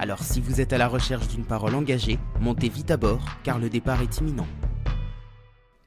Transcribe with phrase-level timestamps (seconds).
[0.00, 3.58] Alors si vous êtes à la recherche d'une parole engagée, montez vite à bord car
[3.58, 4.46] le départ est imminent.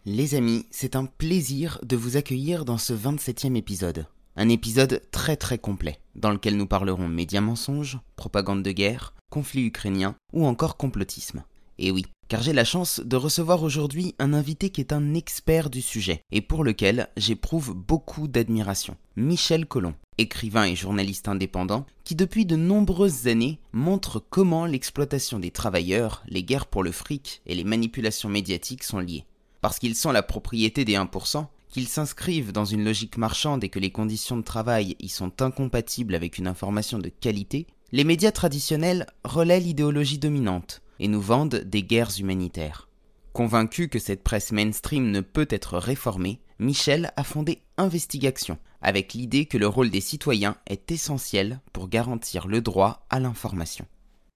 [0.05, 4.07] Les amis, c'est un plaisir de vous accueillir dans ce 27e épisode.
[4.35, 9.66] Un épisode très très complet, dans lequel nous parlerons médias mensonges, propagande de guerre, conflit
[9.66, 11.43] ukrainien ou encore complotisme.
[11.77, 15.69] Et oui, car j'ai la chance de recevoir aujourd'hui un invité qui est un expert
[15.69, 18.97] du sujet et pour lequel j'éprouve beaucoup d'admiration.
[19.16, 25.52] Michel Collomb, écrivain et journaliste indépendant, qui depuis de nombreuses années montre comment l'exploitation des
[25.52, 29.25] travailleurs, les guerres pour le fric et les manipulations médiatiques sont liées.
[29.59, 33.80] Parce qu'ils sont la propriété des 1%, qu'ils s'inscrivent dans une logique marchande et que
[33.80, 39.05] les conditions de travail y sont incompatibles avec une information de qualité, les médias traditionnels
[39.23, 42.88] relaient l'idéologie dominante et nous vendent des guerres humanitaires.
[43.33, 49.47] Convaincu que cette presse mainstream ne peut être réformée, Michel a fondé Investigation, avec l'idée
[49.47, 53.87] que le rôle des citoyens est essentiel pour garantir le droit à l'information.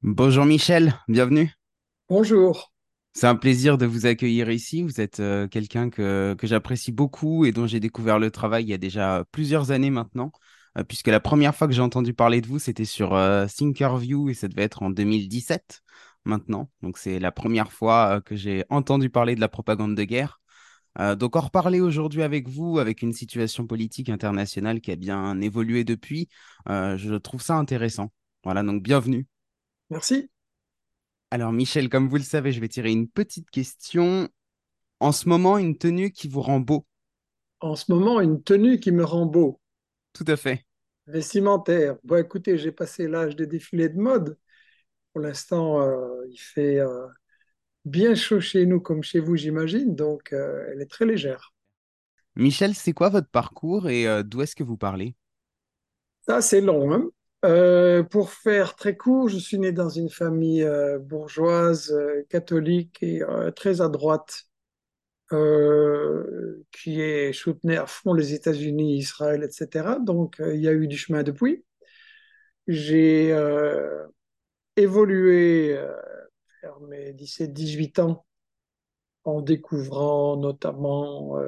[0.02, 1.54] Bonjour Michel, bienvenue.
[2.10, 2.74] Bonjour.
[3.14, 4.82] C'est un plaisir de vous accueillir ici.
[4.82, 8.70] Vous êtes euh, quelqu'un que, que j'apprécie beaucoup et dont j'ai découvert le travail il
[8.70, 10.32] y a déjà plusieurs années maintenant,
[10.80, 14.28] euh, puisque la première fois que j'ai entendu parler de vous, c'était sur euh, Thinkerview
[14.28, 15.84] et ça devait être en 2017
[16.24, 16.72] maintenant.
[16.82, 20.42] Donc c'est la première fois que j'ai entendu parler de la propagande de guerre.
[21.18, 25.84] Donc en reparler aujourd'hui avec vous, avec une situation politique internationale qui a bien évolué
[25.84, 26.30] depuis,
[26.68, 28.12] je trouve ça intéressant.
[28.44, 29.28] Voilà, donc bienvenue.
[29.90, 30.30] Merci.
[31.32, 34.30] Alors Michel, comme vous le savez, je vais tirer une petite question.
[35.00, 36.86] En ce moment, une tenue qui vous rend beau
[37.60, 39.60] En ce moment, une tenue qui me rend beau.
[40.14, 40.66] Tout à fait.
[41.08, 41.98] Vestimentaire.
[42.04, 44.38] Bon, écoutez, j'ai passé l'âge des défilés de mode.
[45.12, 47.06] Pour l'instant, euh, il fait euh,
[47.86, 51.54] bien chaud chez nous comme chez vous, j'imagine, donc euh, elle est très légère.
[52.36, 55.16] Michel, c'est quoi votre parcours et d'où est-ce que vous parlez?
[56.28, 56.92] Ça, c'est long.
[56.94, 57.10] Hein
[57.46, 62.98] euh, pour faire très court, je suis né dans une famille euh, bourgeoise, euh, catholique
[63.04, 63.22] et
[63.56, 64.46] très à droite,
[66.72, 69.98] qui est soutenait à fond les États-Unis, Israël, etc.
[70.00, 71.64] Donc, il y a eu du chemin depuis.
[72.68, 73.36] J'ai
[74.76, 75.78] évolué
[76.66, 78.26] vers mes 17-18 ans
[79.24, 81.40] en découvrant notamment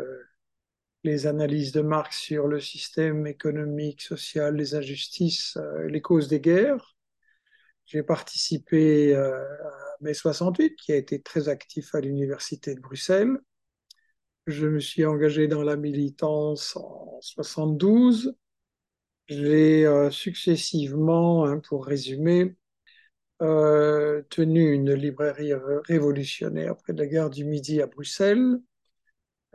[1.08, 6.42] les analyses de Marx sur le système économique, social, les injustices, euh, les causes des
[6.42, 6.96] guerres.
[7.86, 13.38] J'ai participé euh, à mai 68, qui a été très actif à l'université de Bruxelles.
[14.48, 18.36] Je me suis engagé dans la militance en 72.
[19.28, 22.56] J'ai euh, successivement, hein, pour résumer,
[23.40, 25.53] tenu une librairie
[25.88, 28.59] révolutionnaire après la guerre du Midi à Bruxelles.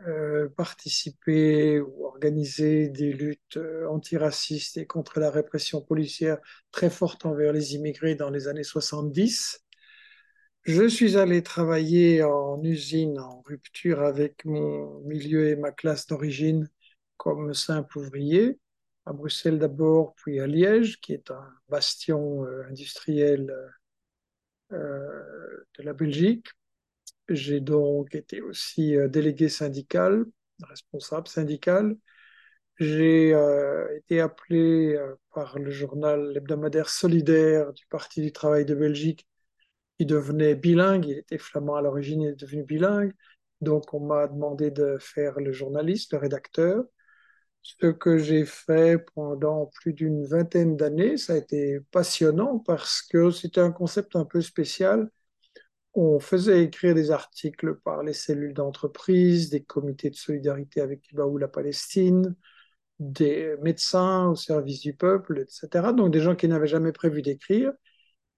[0.07, 6.39] Euh, participer ou organiser des luttes euh, antiracistes et contre la répression policière
[6.71, 9.63] très forte envers les immigrés dans les années 70.
[10.63, 16.69] Je suis allé travailler en usine en rupture avec mon milieu et ma classe d'origine
[17.15, 18.59] comme simple ouvrier,
[19.05, 23.53] à Bruxelles d'abord, puis à Liège, qui est un bastion euh, industriel
[24.71, 26.47] de la Belgique.
[27.29, 30.25] J'ai donc été aussi euh, délégué syndical,
[30.63, 31.95] responsable syndical.
[32.79, 38.75] J'ai euh, été appelé euh, par le journal hebdomadaire solidaire du Parti du travail de
[38.75, 39.27] Belgique,
[39.97, 41.05] qui devenait bilingue.
[41.07, 43.13] Il était flamand à l'origine, il est devenu bilingue.
[43.61, 46.83] Donc on m'a demandé de faire le journaliste, le rédacteur.
[47.63, 53.31] Ce que j'ai fait pendant plus d'une vingtaine d'années, ça a été passionnant parce que
[53.31, 55.09] c'était un concept un peu spécial
[55.93, 61.25] on faisait écrire des articles par les cellules d'entreprise, des comités de solidarité avec Cuba
[61.25, 62.35] ou la Palestine,
[62.99, 65.93] des médecins au service du peuple, etc.
[65.93, 67.73] Donc des gens qui n'avaient jamais prévu d'écrire.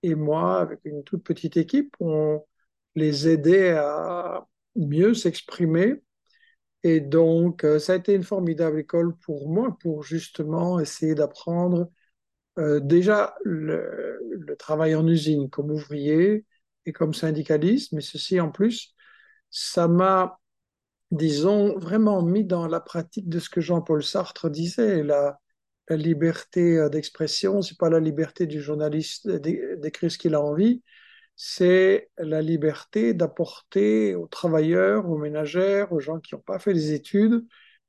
[0.03, 2.43] Et moi, avec une toute petite équipe, on
[2.95, 6.03] les aidait à mieux s'exprimer.
[6.85, 11.89] Et donc, euh, ça a été une formidable école pour moi, pour justement essayer d'apprendre
[12.59, 14.19] euh, déjà le,
[14.59, 16.45] travail en usine comme ouvrier,
[16.85, 18.93] et comme syndicaliste, mais ceci en plus,
[19.49, 20.39] ça m'a,
[21.11, 25.39] disons, vraiment mis dans la pratique de ce que Jean-Paul Sartre disait, la,
[25.89, 30.83] la liberté euh, d'expression, c'est pas la liberté du journaliste d'écrire ce qu'il a envie,
[31.35, 36.93] c'est la liberté d'apporter aux travailleurs, aux ménagères, aux gens qui n'ont pas fait des
[36.93, 37.45] études,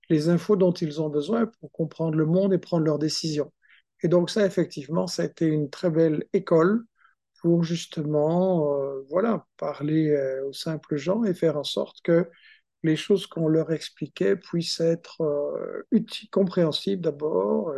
[0.08, 3.52] les infos dont ils ont besoin pour comprendre le monde et prendre leurs décisions.
[4.02, 6.84] Et donc ça, effectivement, ça a été une très belle école
[7.40, 12.28] pour justement, euh, voilà, parler euh, aux simples gens et faire en sorte que
[12.82, 15.82] les choses qu'on leur expliquait puissent être euh,
[16.32, 17.72] compréhensibles d'abord,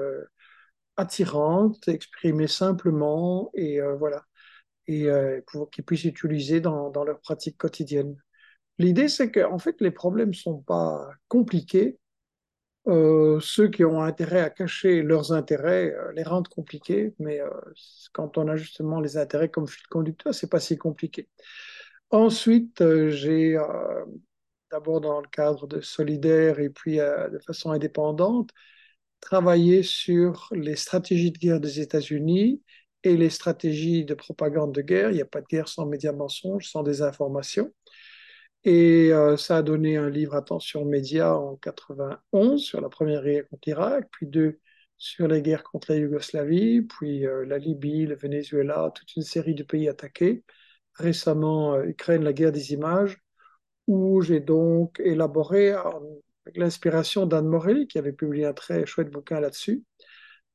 [0.96, 4.24] attirantes, exprimées simplement et voilà,
[4.88, 5.08] et
[5.46, 8.16] pour qu'ils puissent utiliser dans, leur pratique quotidienne.
[8.78, 11.98] L'idée, c'est qu'en fait, les problèmes sont pas compliqués,
[12.88, 17.50] euh, ceux qui ont intérêt à cacher leurs intérêts euh, les rendent compliqués, mais euh,
[18.12, 21.28] quand on a justement les intérêts comme fil conducteur, c'est pas si compliqué.
[22.10, 23.58] Ensuite, j'ai
[24.70, 28.50] d'abord dans le cadre de Solidaire et puis de façon indépendante
[29.20, 32.62] travaillé sur les stratégies de guerre des États-Unis
[33.08, 35.10] et les stratégies de propagande de guerre.
[35.10, 37.72] Il n'y a pas de guerre sans médias mensonges, sans désinformation.
[38.64, 43.48] Et euh, ça a donné un livre Attention médias en 91 sur la première guerre
[43.48, 44.60] contre l'Irak, puis deux
[44.98, 49.54] sur les guerres contre la Yougoslavie, puis euh, la Libye, le Venezuela, toute une série
[49.54, 50.42] de pays attaqués.
[50.94, 53.18] Récemment, euh, Ukraine, la guerre des images,
[53.86, 59.40] où j'ai donc élaboré, avec l'inspiration d'Anne Morelli, qui avait publié un très chouette bouquin
[59.40, 59.84] là-dessus,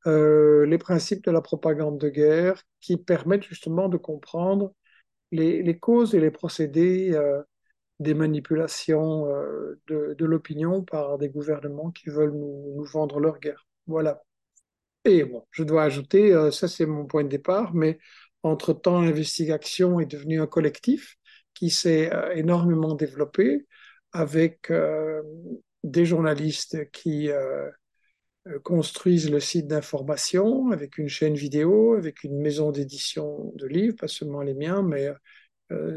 [0.05, 4.73] les principes de la propagande de guerre qui permettent justement de comprendre
[5.31, 7.17] les, causes et les procédés
[7.99, 13.67] des manipulations euh, de, l'opinion par des gouvernements qui veulent nous, vendre leur guerre.
[13.87, 14.21] Voilà.
[15.05, 17.99] Et bon, je dois ajouter, euh, ça c'est mon point de départ, mais
[18.43, 21.17] entre-temps, l'investigation est devenue un collectif
[21.53, 23.65] qui s'est euh, énormément développé
[24.11, 24.71] avec
[25.83, 27.31] des journalistes qui
[28.63, 34.07] construisent le site d'information avec une chaîne vidéo, avec une maison d'édition de livres, pas
[34.07, 35.09] seulement les miens, mais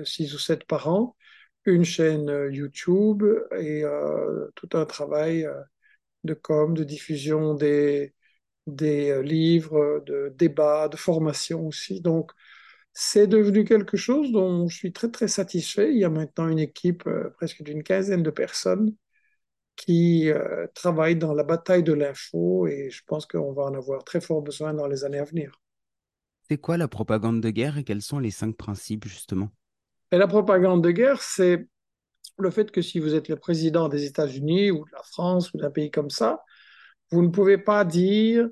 [0.05, 1.17] six ou sept par an,
[1.67, 3.25] une chaîne euh, YouTube
[3.59, 5.61] et euh, tout un travail euh,
[6.25, 8.15] de com, de diffusion des,
[8.67, 12.01] des livres, de débats, de formation aussi.
[12.01, 12.33] Donc,
[12.93, 15.93] c'est devenu quelque chose dont je suis très très satisfait.
[15.93, 17.05] Il y a maintenant une équipe
[17.37, 18.95] presque d'une quinzaine de personnes
[19.77, 20.31] qui
[20.75, 24.43] travaillent dans la bataille de l'info et je pense qu'on va en avoir très fort
[24.43, 25.61] besoin dans les années à venir.
[26.49, 29.51] C'est quoi la propagande de guerre et quels sont les cinq principes justement?
[30.13, 31.67] Et la propagande de guerre, c'est
[32.39, 35.59] le fait que si vous êtes le président des États-Unis ou de la France ou
[35.59, 36.45] d'un pays comme ça,
[37.11, 38.49] vous ne pouvez pas dire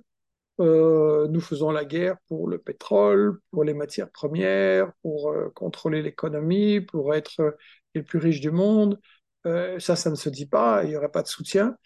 [0.60, 6.02] euh, nous faisons la guerre pour le pétrole, pour les matières premières, pour euh, contrôler
[6.02, 7.56] l'économie, pour être
[7.94, 9.00] les plus riches du monde.
[9.46, 11.76] Euh, ça, ça ne se dit pas, il n'y aurait pas de soutien.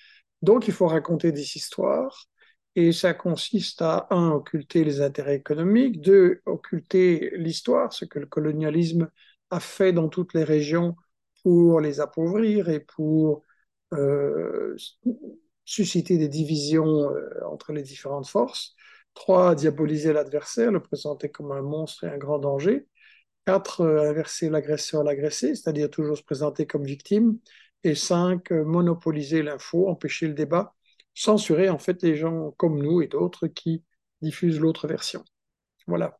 [0.42, 2.24] Donc, il faut raconter des histoires.
[2.76, 8.26] Et ça consiste à, un, occulter les intérêts économiques, deux, occulter l'histoire, ce que le
[8.26, 9.10] colonialisme
[9.50, 10.94] a fait dans toutes les régions
[11.42, 13.42] pour les appauvrir et pour
[13.94, 14.76] euh,
[15.64, 18.74] susciter des divisions euh, entre les différentes forces.
[19.14, 22.86] Trois, diaboliser l'adversaire, le présenter comme un monstre et un grand danger.
[23.48, 27.38] Quatre, euh, inverser l'agresseur, l'agressé, c'est-à-dire toujours se présenter comme victime.
[27.82, 30.74] Et cinq, monopoliser l'info, empêcher le débat,
[31.14, 33.82] censurer en fait les gens comme nous et d'autres qui
[34.20, 35.24] diffusent l'autre version.
[35.86, 36.18] Voilà.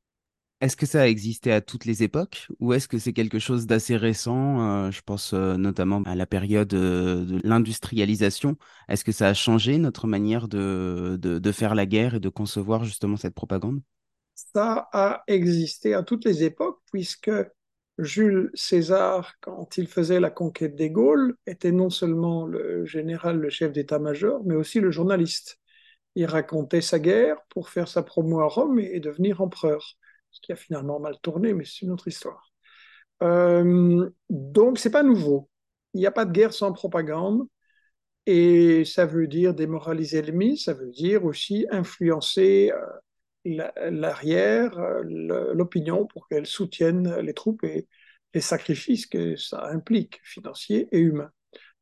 [0.61, 3.67] Est-ce que ça a existé à toutes les époques ou est-ce que c'est quelque chose
[3.67, 8.57] d'assez récent euh, Je pense euh, notamment à la période euh, de l'industrialisation?
[8.89, 13.17] Est-ce que ça a changé notre manière de, faire la guerre et de concevoir justement
[13.17, 13.81] cette propagande?
[14.55, 17.31] Ça a existé à toutes les époques puisque
[17.99, 23.51] Jules César, quand il faisait la conquête des Gaules, était non seulement le général, le
[23.51, 25.59] chef d'état-major, mais aussi le journaliste.
[26.15, 29.97] Il racontait sa guerre pour faire sa promo à Rome et devenir empereur
[30.31, 32.53] ce qui a finalement mal tourné, mais c'est une autre histoire.
[33.25, 35.51] Euh, donc, c'est pas nouveau.
[35.95, 37.49] Il n'y a pas de guerre sans propagande.
[38.27, 42.87] Et ça veut dire démoraliser l'ennemi, ça veut dire aussi influencer euh,
[43.57, 47.89] l'arrière, l'opinion pour qu'elle soutienne les troupes et
[48.35, 51.31] les sacrifices que ça implique, financiers et humains.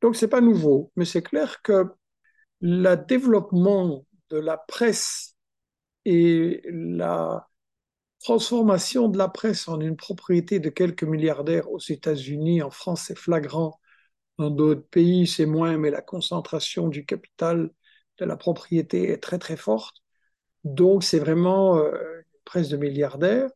[0.01, 1.85] Donc, c'est pas nouveau, mais c'est clair que
[2.61, 5.35] le développement de la presse
[6.05, 7.49] et la
[8.21, 13.19] transformation de la presse en une propriété de quelques milliardaires aux États-Unis, en France c'est
[13.19, 13.81] flagrant,
[14.39, 17.71] dans d'autres pays c'est moins, mais la concentration du capital
[18.19, 20.03] de la propriété est très très forte.
[20.67, 21.93] Donc c'est vraiment euh,
[22.45, 23.49] presse de milliardaires.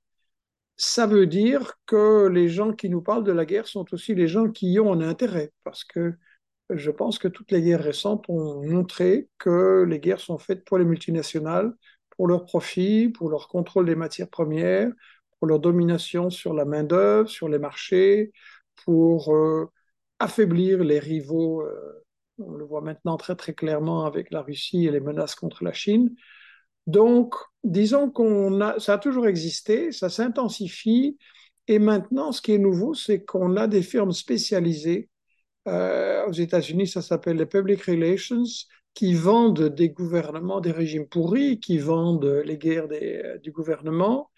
[0.77, 4.29] Ça veut dire que les gens qui nous parlent de la guerre sont aussi les
[4.29, 6.15] gens qui y ont un intérêt, parce que
[6.71, 10.79] je pense que toutes les guerres récentes ont montré que les guerres sont faites pour
[10.79, 11.75] les multinationales,
[12.11, 14.93] pour leur profit, pour leur contrôle des matières premières,
[15.39, 18.33] pour leur domination sur la main-d'œuvre, sur les marchés,
[18.85, 19.67] pour euh,
[20.21, 21.63] affaiblir les rivaux.
[21.63, 22.05] Euh,
[22.39, 25.73] on le voit maintenant très très clairement avec la Russie et les menaces contre la
[25.73, 26.15] Chine.
[26.87, 27.35] Donc,
[27.65, 31.19] disons qu'on a, ça a toujours existé, ça s'intensifie,
[31.69, 35.09] et maintenant, ce qui est nouveau, c'est qu'on a des firmes spécialisées.
[35.69, 38.43] Euh, aux États-Unis, ça s'appelle les public relations,
[38.95, 44.31] qui vendent des gouvernements, des régimes pourris, qui vendent les guerres des, du gouvernement,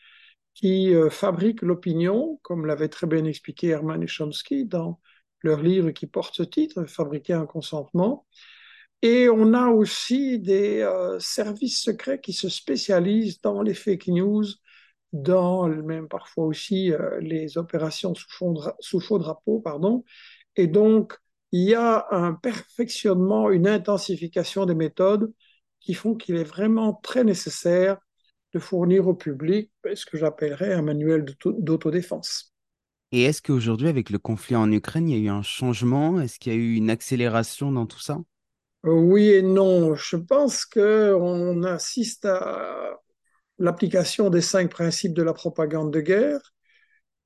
[0.55, 5.01] qui euh, fabriquent l'opinion, comme l'avait très bien expliqué Herman et Chomsky dans
[5.43, 8.27] leur livre qui porte ce titre, Fabriquer un consentement.
[9.03, 14.45] Et on a aussi des euh, services secrets qui se spécialisent dans les fake news,
[15.13, 20.05] dans même parfois aussi euh, les opérations sous faux, drapeau, pardon.
[20.57, 21.15] Et donc,
[21.51, 25.33] il y a un perfectionnement, une intensification des méthodes
[25.81, 27.99] qui font qu'il est vraiment très nécessaire
[28.55, 32.55] de fournir au public ce que j'appellerais un manuel d'autodéfense.
[33.11, 36.21] Et est-ce qu'aujourd'hui, avec le conflit en Ukraine, il y a eu un changement?
[36.21, 38.21] Est-ce qu'il y a eu une accélération dans tout ça?
[38.85, 39.95] Oui et non.
[39.95, 42.99] Je pense qu'on assiste à
[43.59, 46.41] l'application des cinq principes de la propagande de guerre.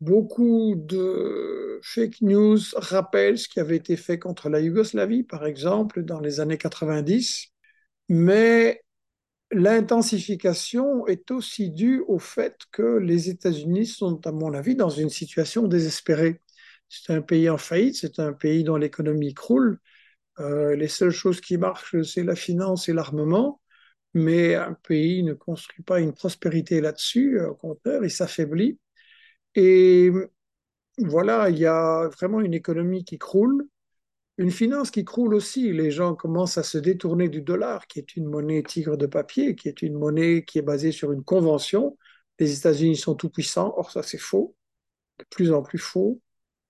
[0.01, 6.03] Beaucoup de fake news rappellent ce qui avait été fait contre la Yougoslavie, par exemple,
[6.05, 7.49] dans les années 90.
[8.09, 8.83] Mais
[9.53, 15.11] l'intensification est aussi due au fait que les États-Unis sont, à mon avis, dans une
[15.11, 16.41] situation désespérée.
[16.89, 19.81] C'est un pays en faillite, c'est un pays dont l'économie croule.
[20.41, 23.61] Euh, les seules choses qui marchent, c'est la finance et l'armement,
[24.15, 28.79] mais un pays ne construit pas une prospérité là-dessus, au contraire, il s'affaiblit.
[29.55, 30.11] Et
[30.99, 33.67] voilà, il y a vraiment une économie qui croule,
[34.39, 35.73] une finance qui croule aussi.
[35.73, 39.55] Les gens commencent à se détourner du dollar, qui est une monnaie tigre de papier,
[39.57, 41.97] qui est une monnaie qui est basée sur une convention.
[42.39, 44.55] Les États-Unis sont tout puissants, or ça c'est faux,
[45.19, 46.21] de plus en plus faux.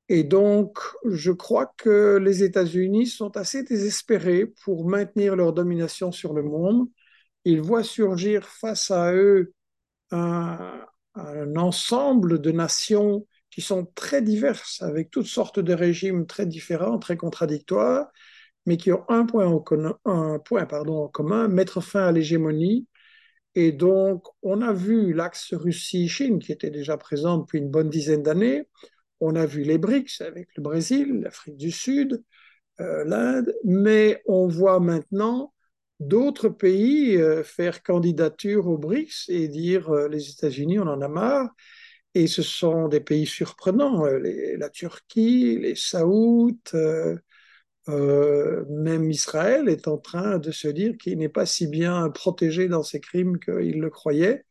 [0.09, 6.33] Et donc, je crois que les États-Unis sont assez désespérés pour maintenir leur domination sur
[6.33, 6.89] le monde.
[7.45, 9.53] Ils voient surgir face à eux
[10.11, 10.85] un,
[11.57, 17.17] ensemble de nations qui sont très diverses, avec toutes sortes de régimes très différents, très
[17.17, 18.09] contradictoires,
[18.67, 19.65] mais qui ont un point en,
[20.05, 22.87] un point, pardon, en commun, mettre fin à l'hégémonie.
[23.55, 28.23] Et donc, on a vu l'axe Russie-Chine, qui était déjà présent depuis une bonne dizaine
[28.23, 28.69] d'années.
[29.21, 32.23] On a vu les BRICS avec le Brésil, l'Afrique du Sud,
[32.81, 35.55] euh, l'Inde, mais on voit maintenant
[35.99, 41.09] d'autres pays euh, faire candidature aux BRICS et dire euh, les États-Unis, on en a
[41.09, 41.51] marre.
[42.15, 46.55] Et ce sont des pays surprenants, la Turquie, les Saouds,
[47.89, 52.83] même Israël est en train de se dire qu'il n'est pas si bien protégé dans
[52.83, 54.47] ses crimes qu'il le croyait.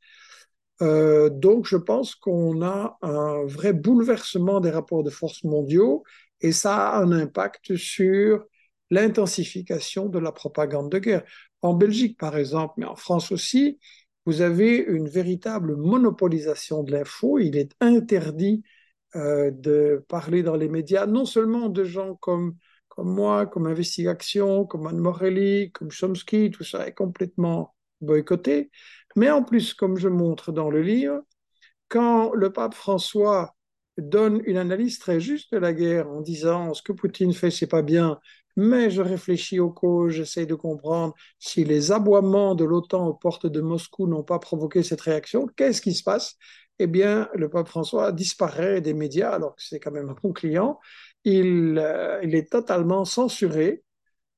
[0.81, 6.03] Euh, donc, je pense qu'on a un vrai bouleversement des rapports de force mondiaux
[6.41, 8.45] et ça a un impact sur
[8.91, 11.23] l'intensification de la propagande de guerre.
[11.61, 13.79] En Belgique, par exemple, mais en France aussi,
[14.25, 17.39] vous avez une véritable monopolisation de l'info.
[17.39, 18.63] Il est interdit
[19.15, 22.55] euh, de parler dans les médias, non seulement de gens comme,
[22.89, 28.71] comme moi, comme Investigation, comme Anne Morelli, comme Chomsky, tout ça est complètement boycotté,
[29.15, 31.21] mais en plus, comme je montre dans le livre,
[31.89, 33.55] quand le pape François
[33.97, 37.67] donne une analyse très juste de la guerre en disant ce que Poutine fait, c'est
[37.67, 38.19] pas bien,
[38.57, 43.47] mais je réfléchis aux causes, j'essaie de comprendre si les aboiements de l'OTAN aux portes
[43.47, 46.35] de Moscou n'ont pas provoqué cette réaction, qu'est-ce qui se passe?
[46.79, 50.33] Eh bien, le pape François disparaît des médias, alors que c'est quand même un bon
[50.33, 50.79] client.
[51.23, 53.84] Il, euh, il est totalement censuré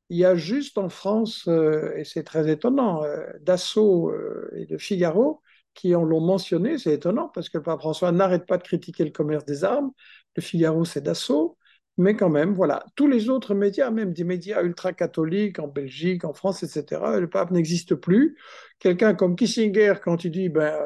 [0.09, 4.65] il y a juste en France, euh, et c'est très étonnant, euh, Dassault euh, et
[4.65, 5.41] de Figaro
[5.73, 6.77] qui en l'ont mentionné.
[6.77, 9.91] C'est étonnant parce que le pape François n'arrête pas de critiquer le commerce des armes.
[10.35, 11.57] Le Figaro, c'est Dassault.
[11.97, 16.33] Mais quand même, voilà, tous les autres médias, même des médias ultra-catholiques en Belgique, en
[16.33, 18.37] France, etc., le pape n'existe plus.
[18.79, 20.77] Quelqu'un comme Kissinger, quand il dit ben,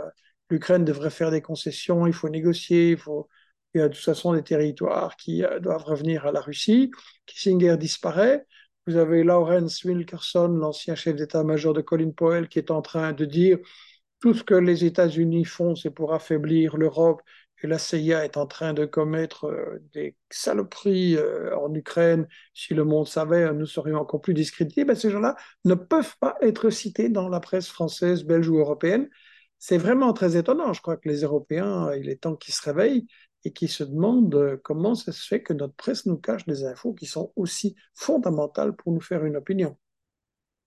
[0.50, 3.30] l'Ukraine devrait faire des concessions, il faut négocier, il faut,
[3.74, 6.92] il y a de toute façon des territoires qui doivent revenir à la Russie.
[7.26, 8.46] Kissinger disparaît.
[8.92, 13.24] Vous avez Lawrence Wilkerson, l'ancien chef d'état-major de Colin Powell, qui est en train de
[13.24, 13.58] dire
[14.20, 17.22] tout ce que les États-Unis font, c'est pour affaiblir l'Europe.
[17.64, 22.28] Et la CIA est en train de commettre euh, des saloperies euh, en Ukraine.
[22.54, 24.84] Si le monde savait, nous serions encore plus discrédités.
[24.84, 29.08] Ben, ces gens-là ne peuvent pas être cités dans la presse française, belge ou européenne.
[29.58, 30.74] C'est vraiment très étonnant.
[30.74, 33.08] Je crois que les Européens, il est temps qu'ils se réveillent
[33.44, 36.64] et qui se demandent euh, comment ça se fait que notre presse nous cache des
[36.64, 39.78] infos qui sont aussi fondamentales pour nous faire une opinion.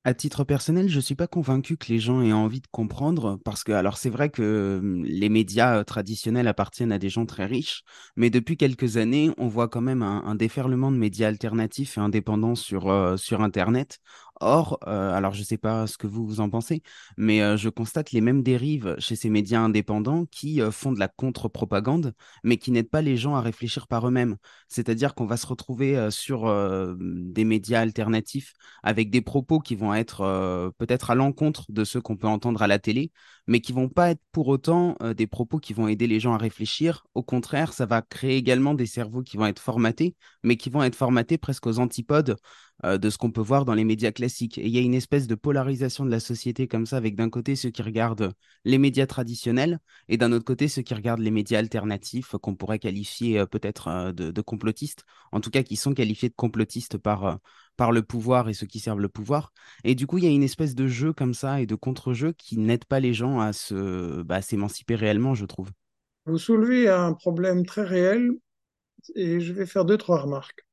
[0.06, 3.40] À titre personnel, je ne suis pas convaincu que les gens aient envie de comprendre
[3.42, 7.24] parce que, alors c'est vrai que hum, les médias euh, traditionnels appartiennent à des gens
[7.24, 11.96] très riches, mais depuis quelques années, on voit quand même un, déferlement de médias alternatifs
[11.96, 13.98] et indépendants sur, euh, sur Internet.
[14.40, 16.82] Or, euh, alors je ne sais pas ce que vous, en pensez,
[17.16, 20.98] mais euh, je constate les mêmes dérives chez ces médias indépendants qui euh, font de
[20.98, 24.36] la contre-propagande, mais qui n'aident pas les gens à réfléchir par eux-mêmes.
[24.68, 26.52] C'est-à-dire qu'on va se retrouver sur
[26.98, 32.16] des médias alternatifs avec des propos qui vont être peut-être à l'encontre de ceux qu'on
[32.16, 33.12] peut entendre à la télé,
[33.46, 36.38] mais qui vont pas être pour autant des propos qui vont aider les gens à
[36.38, 37.06] réfléchir.
[37.14, 40.82] Au contraire, ça va créer également des cerveaux qui vont être formatés, mais qui vont
[40.82, 42.36] être formatés presque aux antipodes
[42.84, 44.58] euh, de ce qu'on peut voir dans les médias classiques.
[44.58, 47.30] Et il y a une espèce de polarisation de la société comme ça, avec d'un
[47.30, 48.32] côté ceux qui regardent
[48.64, 49.78] les médias traditionnels
[50.08, 53.88] et d'un autre côté ceux qui regardent les médias alternatifs qu'on pourrait qualifier euh, peut-être
[53.88, 57.34] euh, de, complotistes, en tout cas qui sont qualifiés de complotistes par, euh,
[57.76, 59.52] par le pouvoir et ceux qui servent le pouvoir.
[59.84, 62.32] Et du coup, il y a une espèce de jeu comme ça et de contre-jeu
[62.32, 65.70] qui n'aide pas les gens à se, bah, s'émanciper réellement, je trouve.
[66.26, 68.30] Vous soulevez un problème très réel
[69.14, 70.66] et je vais faire deux, trois remarques.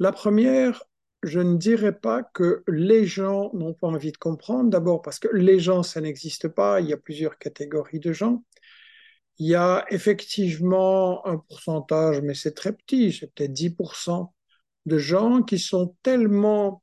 [0.00, 0.82] La première,
[1.22, 4.70] je ne dirais pas que les gens n'ont pas envie de comprendre.
[4.70, 6.80] D'abord parce que les gens, ça n'existe pas.
[6.80, 8.44] Il y a plusieurs catégories de gens.
[9.38, 14.32] Il y a effectivement un pourcentage, mais c'est très petit, c'est peut-être 10%
[14.86, 16.82] de gens qui sont tellement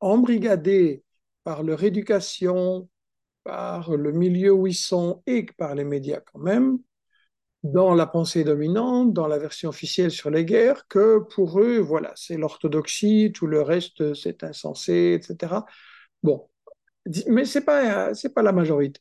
[0.00, 1.04] embrigadés
[1.44, 2.88] par leur éducation,
[3.44, 6.78] par le milieu où ils sont et par les médias quand même,
[7.62, 12.12] dans la pensée dominante, dans la version officielle sur les guerres, que pour eux, voilà,
[12.16, 15.66] c'est l'orthodoxie, tout le reste, c'est insensé, etc.
[16.22, 16.48] Bon,
[17.28, 19.00] mais ce n'est pas, pas la majorité.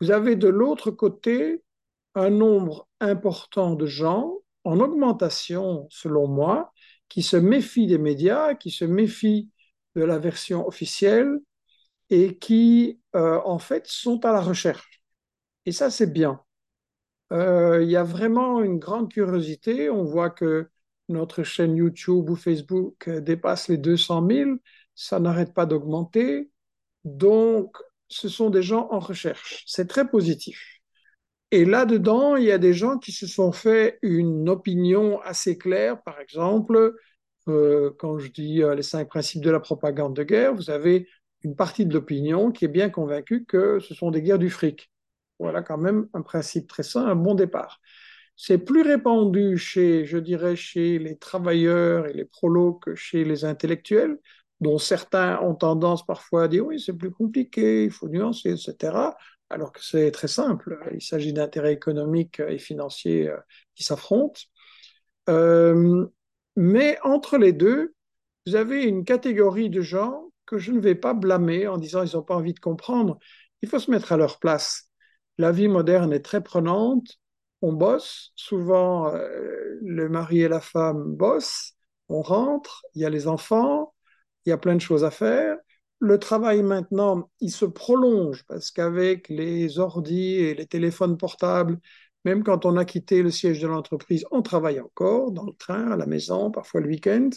[0.00, 1.62] Vous avez de l'autre côté
[2.14, 6.72] un nombre important de gens en augmentation, selon moi,
[7.08, 9.50] qui se méfient des médias, qui se méfient
[9.94, 11.38] de la version officielle
[12.10, 15.02] et qui, euh, en fait, sont à la recherche.
[15.66, 16.40] Et ça, c'est bien.
[17.32, 19.90] Euh, il y a vraiment une grande curiosité.
[19.90, 20.68] On voit que
[21.08, 24.50] notre chaîne YouTube ou Facebook dépasse les 200 000.
[24.94, 26.50] Ça n'arrête pas d'augmenter.
[27.04, 27.76] Donc,
[28.08, 29.64] ce sont des gens en recherche.
[29.66, 30.80] C'est très positif.
[31.50, 36.02] Et là-dedans, il y a des gens qui se sont fait une opinion assez claire.
[36.02, 36.94] Par exemple,
[37.48, 41.08] euh, quand je dis euh, les cinq principes de la propagande de guerre, vous avez
[41.42, 44.90] une partie de l'opinion qui est bien convaincue que ce sont des guerres du fric.
[45.38, 47.80] Voilà quand même un principe très sain, un bon départ.
[48.36, 53.44] C'est plus répandu chez, je dirais, chez les travailleurs et les prolos que chez les
[53.44, 54.18] intellectuels,
[54.60, 59.16] dont certains ont tendance parfois à dire oui, c'est plus compliqué, il faut nuancer, etc.
[59.50, 63.36] Alors que c'est très simple, il s'agit d'intérêts économiques et financiers euh,
[63.74, 64.40] qui s'affrontent.
[65.28, 66.06] Euh,
[66.56, 67.94] mais entre les deux,
[68.46, 72.16] vous avez une catégorie de gens que je ne vais pas blâmer en disant ils
[72.16, 73.18] n'ont pas envie de comprendre.
[73.62, 74.90] Il faut se mettre à leur place
[75.38, 77.18] la vie moderne est très prenante.
[77.62, 81.74] On bosse, souvent euh, le mari et la femme bossent,
[82.08, 83.94] on rentre, il y a les enfants,
[84.44, 85.56] il y a plein de choses à faire.
[86.00, 91.78] Le travail maintenant, il se prolonge parce qu'avec les ordis et les téléphones portables,
[92.24, 95.92] même quand on a quitté le siège de l'entreprise, on travaille encore dans le train,
[95.92, 97.30] à la maison, parfois le week-end.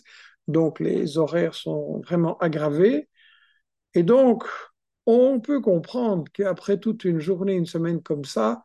[0.48, 3.10] Donc les horaires sont vraiment aggravés.
[3.94, 4.46] Et donc,
[5.08, 8.64] on peut comprendre qu'après toute une journée, une semaine comme ça,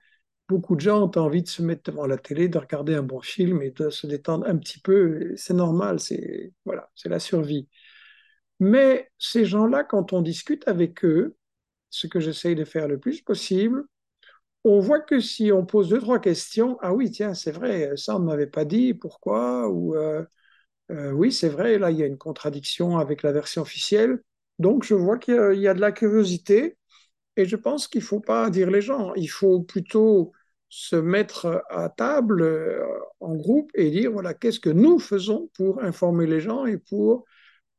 [0.49, 3.21] beaucoup de gens ont envie de se mettre devant la télé, de regarder un bon
[3.23, 5.35] film et de se détendre un petit peu.
[5.37, 7.69] C'est normal, c'est voilà, la survie.
[8.61, 11.37] Mais ces gens-là, quand on discute avec eux,
[11.91, 13.85] ce que j'essaye de faire le plus possible,
[14.65, 18.17] on voit que si on pose deux, trois questions, ah oui, tiens, c'est vrai, ça
[18.17, 19.69] on ne m'avait pas dit, pourquoi?
[19.69, 20.25] Ou euh,
[20.91, 24.23] euh, oui, c'est vrai, là, il y a une contradiction avec la version officielle.
[24.59, 26.77] Donc, je vois qu'il y, a de la curiosité
[27.37, 29.15] et je pense qu'il ne faut pas dire les gens.
[29.15, 30.33] Il faut plutôt
[30.69, 32.85] se mettre à table euh,
[33.21, 37.25] en groupe et dire, voilà, qu'est-ce que nous faisons pour informer les gens et pour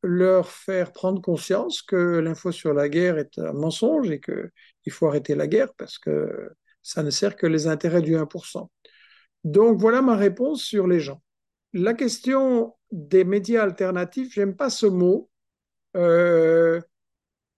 [0.03, 5.07] leur faire prendre conscience que l'info sur la guerre est un mensonge et qu'il faut
[5.07, 8.69] arrêter la guerre parce que ça ne sert que les intérêts du 1%.
[9.43, 11.21] Donc voilà ma réponse sur les gens.
[11.73, 15.29] La question des médias alternatifs, j'aime pas ce mot
[15.95, 16.81] euh,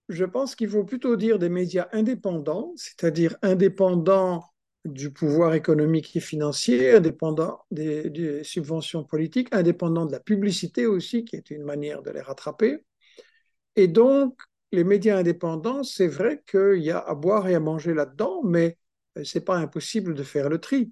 [0.09, 4.45] je pense qu'il faut plutôt dire des médias indépendants, c'est-à-dire indépendants
[4.85, 11.25] du pouvoir économique et financier, indépendants des, des, subventions politiques, indépendants de la publicité aussi,
[11.25, 12.85] qui est une manière de les rattraper.
[13.75, 14.39] Et donc,
[14.71, 18.77] les médias indépendants, c'est vrai qu'il y a à boire et à manger là-dedans, mais
[19.23, 20.91] ce n'est pas impossible de faire le tri.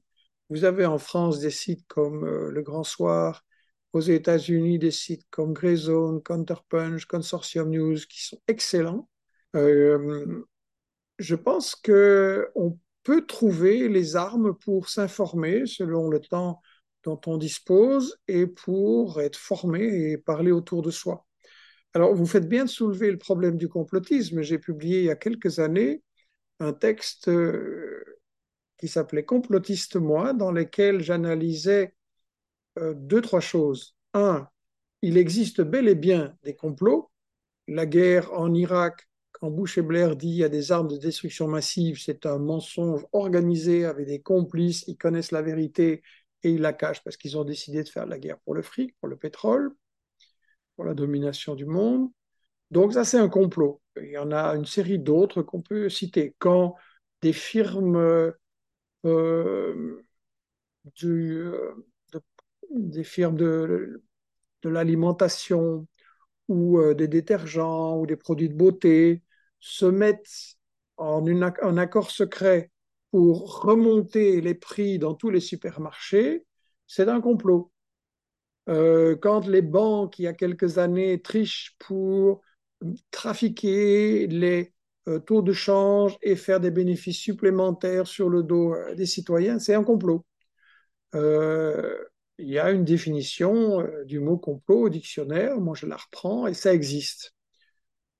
[0.49, 3.43] Vous avez en France des sites comme euh, Le Grand Soir
[3.93, 9.08] aux États-Unis des sites comme Grayzone, Counterpunch, Consortium News qui sont excellents.
[9.56, 10.43] Euh,
[11.19, 16.60] je pense qu'on peut trouver les armes pour s'informer selon le temps
[17.03, 21.25] dont on dispose et pour être formé et parler autour de soi.
[21.93, 24.41] Alors, vous faites bien de soulever le problème du complotisme.
[24.41, 26.01] J'ai publié il y a quelques années
[26.60, 28.03] un texte euh,
[28.79, 31.93] qui s'appelait Complotiste moi, dans lequel j'analysais
[32.79, 33.95] euh, deux, trois choses.
[34.13, 34.47] Un,
[35.01, 37.12] il existe bel et bien des complots.
[37.67, 40.97] La guerre en Irak, quand Bush et Blair dit il y a des armes de
[40.97, 46.01] destruction massive, c'est un mensonge organisé avec des complices, ils connaissent la vérité
[46.43, 48.95] et ils la cachent parce qu'ils ont décidé de faire la guerre pour le fric,
[48.99, 49.73] pour le pétrole,
[50.75, 52.09] pour la domination du monde.
[52.71, 53.81] Donc ça, c'est un complot.
[53.97, 56.36] Il y en a une série d'autres qu'on peut citer.
[56.39, 56.75] Quand
[57.21, 58.33] des firmes
[59.05, 60.01] euh,
[60.95, 61.73] du, euh,
[62.73, 64.03] des firmes de,
[64.63, 65.88] de l'alimentation
[66.47, 69.23] ou euh, des détergents ou des produits de beauté
[69.59, 70.57] se mettent
[70.97, 72.71] en un accord secret
[73.12, 76.45] pour remonter les prix dans tous les supermarchés,
[76.88, 77.71] c'est un complot.
[78.69, 82.41] Euh, quand les banques, il y a quelques années, trichent pour
[83.12, 84.73] trafiquer les
[85.07, 89.75] euh, taux de change et faire des bénéfices supplémentaires sur le dos des citoyens, c'est
[89.75, 90.25] un complot
[92.37, 96.47] il y a une définition euh, du mot complot au dictionnaire, moi je la reprends
[96.47, 97.33] et ça existe.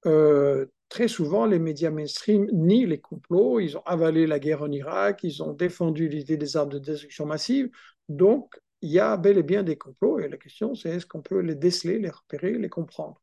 [0.06, 4.72] Euh, très souvent, les médias mainstream nient les complots, ils ont avalé la guerre en
[4.72, 7.70] Irak, ils ont défendu l'idée des armes de destruction massive,
[8.10, 11.22] donc il y a bel et bien des complots et la question c'est est-ce qu'on
[11.22, 13.22] peut les déceler, les repérer, les comprendre?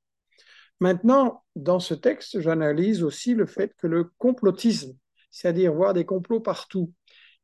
[0.80, 4.96] Maintenant, dans ce texte, j'analyse aussi le fait que le complotisme,
[5.30, 6.92] c'est-à-dire voir des complots partout,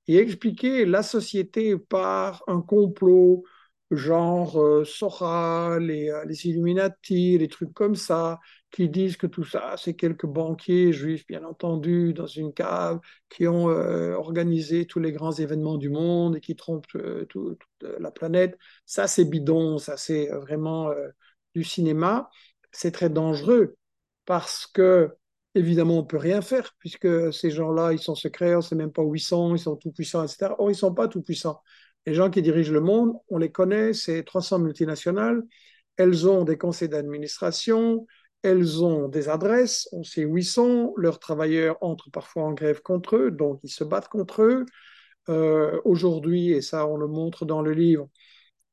[0.09, 3.45] et expliquer la société par un complot,
[3.90, 8.38] genre euh, Sora, les, euh, les, Illuminati, les trucs comme ça,
[8.71, 13.47] qui disent que tout ça, c'est quelques banquiers juifs, bien entendu, dans une cave, qui
[13.47, 16.87] ont euh, organisé tous les grands événements du monde et qui trompent
[17.29, 18.59] toute la planète.
[18.87, 20.90] Ça, c'est bidon, ça, c'est vraiment
[21.55, 22.31] du cinéma.
[22.73, 23.77] C'est très dangereux
[24.27, 25.16] parce que
[25.57, 28.75] Évidemment, on ne peut rien faire puisque ces gens-là, ils sont secrets, on ne sait
[28.75, 30.55] même pas où ils sont, ils sont tout puissants, etc.
[30.59, 31.62] Or, ils ne sont pas tout puissants.
[32.05, 35.42] Les gens qui dirigent le monde, on les connaît, c'est 300 multinationales.
[35.97, 38.07] Elles ont des conseils d'administration,
[38.42, 40.92] elles ont des adresses, on sait où ils sont.
[40.99, 44.66] Leurs travailleurs entrent parfois en grève contre eux, donc ils se battent contre eux.
[45.31, 48.11] Euh, aujourd'hui, et ça on le montre dans le livre,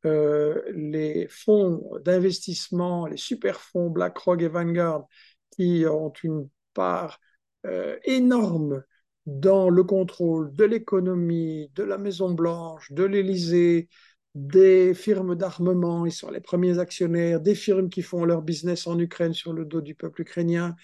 [0.06, 5.06] euh, les fonds d'investissement, les super fonds BlackRock et Vanguard,
[5.52, 7.20] qui ont une part
[7.66, 8.84] euh, énorme
[9.26, 13.88] dans le contrôle de l'économie, de la Maison-Blanche, de l'Élysée,
[14.36, 18.98] des firmes d'armement, ils sont les premiers actionnaires, des firmes qui font leur business en
[19.00, 20.76] Ukraine sur le dos du peuple ukrainien,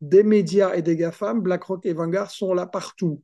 [0.00, 3.22] des médias et des GAFAM, BlackRock et Vanguard sont là partout.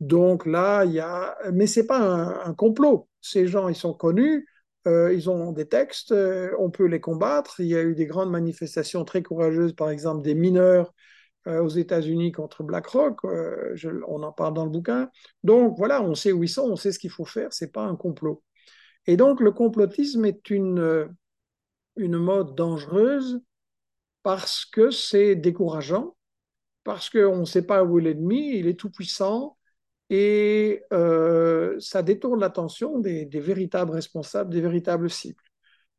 [0.00, 1.36] Donc là, il y a...
[1.52, 3.08] Mais ce n'est pas un, complot.
[3.20, 4.46] Ces gens, ils sont connus,
[4.86, 7.60] euh, ils ont des textes, euh, on peut les combattre.
[7.60, 10.92] Il y a eu des grandes manifestations très courageuses, par exemple des mineurs
[11.46, 15.10] aux États-Unis contre BlackRock, euh, on en parle dans le bouquin.
[15.44, 17.84] Donc voilà, on sait où ils sont, on sait ce qu'il faut faire, c'est pas
[17.84, 18.42] un complot.
[19.06, 21.06] Et donc le complotisme est une, euh,
[21.96, 23.40] une mode dangereuse
[24.22, 26.16] parce que c'est décourageant,
[26.84, 29.56] parce qu'on ne sait pas où est l'ennemi, il est tout puissant,
[30.10, 30.82] et
[31.80, 35.42] ça détourne l'attention des, des, véritables responsables, des véritables cibles.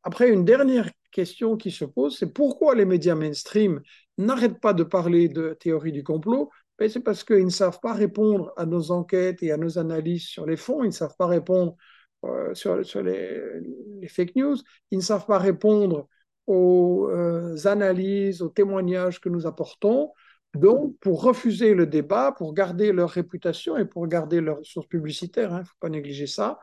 [0.02, 3.80] Après, une dernière question qui se pose, c'est pourquoi les médias mainstream
[4.18, 6.50] n'arrêtent pas de parler de théorie du complot
[6.88, 10.46] C'est parce qu'ils ne savent pas répondre à nos enquêtes et à nos analyses sur
[10.46, 11.76] les fonds, ils ne savent pas répondre
[12.24, 14.56] euh, sur, les, fake news,
[14.90, 16.08] ils ne savent pas répondre
[16.46, 20.12] aux euh, analyses, aux témoignages que nous apportons.
[20.54, 25.50] Donc, pour refuser le débat, pour garder leur réputation et pour garder leurs ressources publicitaires,
[25.50, 26.58] il hein, ne faut pas négliger ça,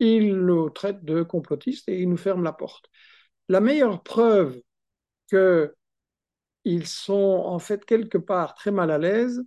[0.00, 2.86] ils nous traitent de complotistes et ils nous ferment la porte.
[3.48, 4.60] La meilleure preuve
[6.64, 9.42] qu'ils sont en fait quelque part très mal à l'aise,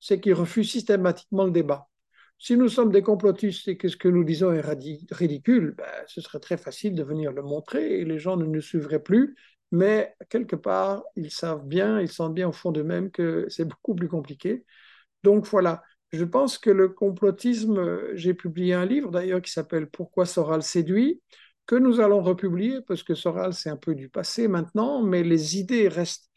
[0.00, 1.88] c'est qu'ils refusent systématiquement le débat.
[2.38, 4.64] Si nous sommes des complotistes et que ce que nous disons est
[5.10, 8.60] ridicule, ben, ce serait très facile de venir le montrer et les gens ne nous
[8.60, 9.34] suivraient plus.
[9.72, 13.94] Mais quelque part, ils savent bien, ils sentent bien au fond d'eux-mêmes que c'est beaucoup
[13.94, 14.64] plus compliqué.
[15.24, 20.24] Donc voilà, je pense que le complotisme, j'ai publié un livre d'ailleurs qui s'appelle Pourquoi
[20.24, 21.20] Soral séduit,
[21.66, 25.58] que nous allons republier parce que Soral c'est un peu du passé maintenant, mais les
[25.58, 26.27] idées restent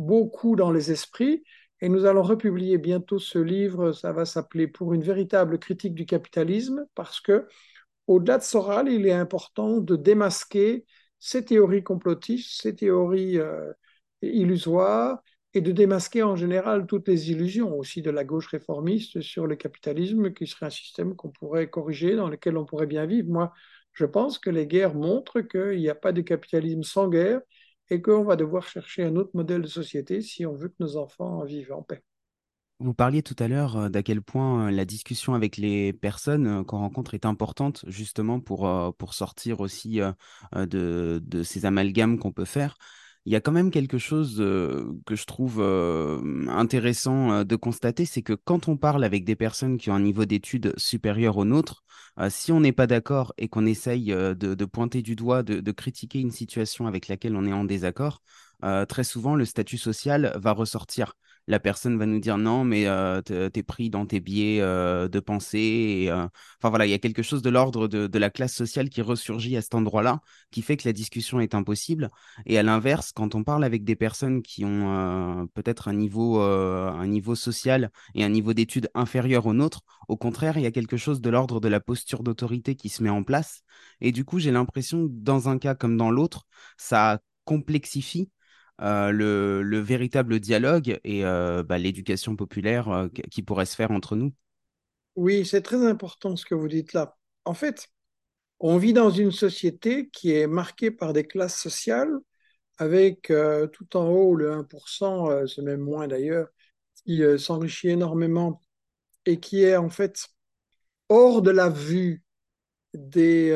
[0.00, 1.44] beaucoup dans les esprits
[1.80, 6.06] et nous allons republier bientôt ce livre, ça va s'appeler Pour une véritable critique du
[6.06, 7.46] capitalisme parce que
[8.06, 10.84] au-delà de Soral, il est important de démasquer
[11.18, 13.72] ces théories complotistes, ces théories euh,
[14.22, 15.22] illusoires,
[15.54, 19.56] et de démasquer en général toutes les illusions aussi de la gauche réformiste sur le
[19.56, 23.28] capitalisme, qui serait un système qu'on pourrait corriger, dans lequel on pourrait bien vivre.
[23.28, 23.52] Moi,
[23.92, 27.40] je pense que les guerres montrent qu'il n'y a pas de capitalisme sans guerre
[27.90, 30.96] et qu'on va devoir chercher un autre modèle de société si on veut que nos
[30.96, 32.02] enfants vivent en paix.
[32.80, 36.46] Vous parliez tout à l'heure euh, d'à quel point euh, la discussion avec les personnes
[36.46, 40.00] euh, qu'on rencontre est importante justement pour, pour sortir aussi
[40.54, 42.78] de, de ces amalgames qu'on peut faire
[43.26, 45.60] il y a quand même quelque chose que je trouve
[46.48, 50.24] intéressant de constater, c'est que quand on parle avec des personnes qui ont un niveau
[50.24, 51.84] d'études supérieur au nôtre,
[52.28, 56.30] si on n'est pas d'accord et qu'on essaye de, pointer du doigt, de, critiquer une
[56.30, 58.22] situation avec laquelle on est en désaccord,
[58.88, 61.14] très souvent le statut social va ressortir
[61.50, 65.08] la personne va nous dire non, mais euh, tu es pris dans tes biais euh,
[65.08, 66.06] de pensée.
[66.08, 69.02] Euh, enfin voilà, il y a quelque chose de l'ordre de, la classe sociale qui
[69.02, 70.20] ressurgit à cet endroit-là,
[70.52, 72.08] qui fait que la discussion est impossible.
[72.46, 77.06] Et à l'inverse, quand on parle avec des personnes qui ont peut-être un niveau, un
[77.06, 80.96] niveau social et un niveau d'études inférieur au nôtre, au contraire, il y a quelque
[80.96, 83.62] chose de l'ordre de la posture d'autorité qui se met en place.
[84.00, 88.30] Et du coup, j'ai l'impression que dans un cas comme dans l'autre, ça complexifie
[88.82, 94.16] euh, le, véritable dialogue et euh, bah, l'éducation populaire euh, qui pourrait se faire entre
[94.16, 94.32] nous.
[95.16, 97.18] Oui, c'est très important ce que vous dites là.
[97.44, 97.88] En fait,
[98.58, 102.12] on vit dans une société qui est marquée par des classes sociales,
[102.78, 103.30] avec
[103.72, 106.48] tout en haut le 1%, c'est même moins d'ailleurs,
[107.04, 108.62] qui s'enrichit énormément
[109.26, 110.28] et qui est en fait
[111.10, 112.22] hors de la vue
[112.94, 113.54] des,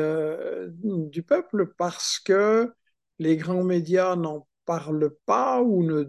[0.83, 2.71] du peuple parce que
[3.17, 6.05] les grands médias n'ont parle pas ou ne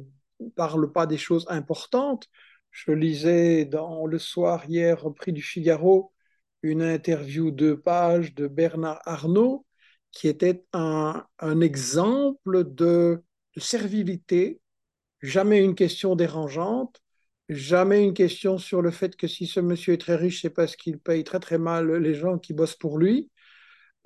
[0.57, 2.29] parle pas des choses importantes.
[2.71, 6.13] Je lisais dans Le Soir hier prix du Figaro
[6.63, 9.67] une interview de page de Bernard Arnault
[10.13, 13.23] qui était un, un exemple de,
[13.55, 14.61] de servilité,
[15.23, 17.01] jamais une question dérangeante,
[17.49, 20.77] jamais une question sur le fait que si ce monsieur est très riche, c'est parce
[20.77, 23.31] qu'il paye très très mal les gens qui bossent pour lui.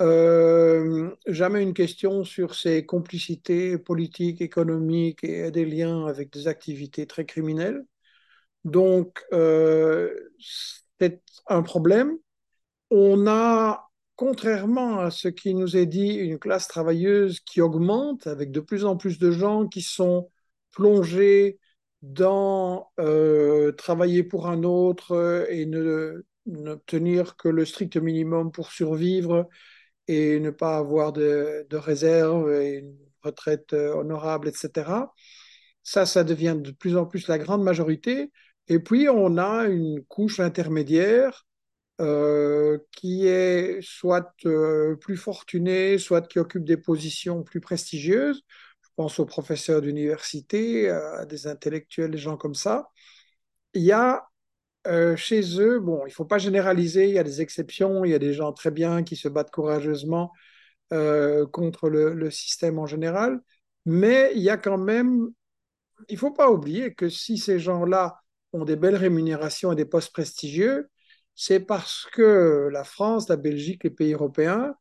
[0.00, 7.06] Euh, jamais une question sur ses complicités politiques, économiques et des liens avec des activités
[7.06, 7.84] très criminelles.
[8.64, 10.14] Donc, euh,
[10.98, 12.16] c'est un problème.
[12.90, 18.52] On a, contrairement à ce qui nous est dit, une classe travailleuse qui augmente avec
[18.52, 20.30] de plus en plus de gens qui sont
[20.72, 21.58] plongés
[22.02, 29.48] dans euh, travailler pour un autre et ne n'obtenir que le strict minimum pour survivre
[30.10, 35.12] et ne pas avoir de, de réserve et une retraite euh, honorable, etc.
[35.84, 38.32] Ça, ça devient de plus en plus la grande majorité.
[38.68, 41.46] Et puis, on a une couche intermédiaire
[42.00, 48.42] euh, qui est soit euh, plus fortunée, soit qui occupe des positions plus prestigieuses.
[48.82, 52.88] Je pense aux professeurs d'université, à des intellectuels, des gens comme ça.
[53.74, 54.29] Il y a
[54.86, 58.12] euh, chez eux, bon, il ne faut pas généraliser, il y a des exceptions, il
[58.12, 60.32] y a des gens très bien qui se battent courageusement
[60.92, 63.40] euh, contre le, système en général,
[63.84, 65.28] mais il y a quand même,
[66.08, 68.20] il ne faut pas oublier que si ces gens-là
[68.52, 70.88] ont des belles rémunérations et des postes prestigieux,
[71.34, 74.74] c'est parce que la France, la Belgique, les pays européens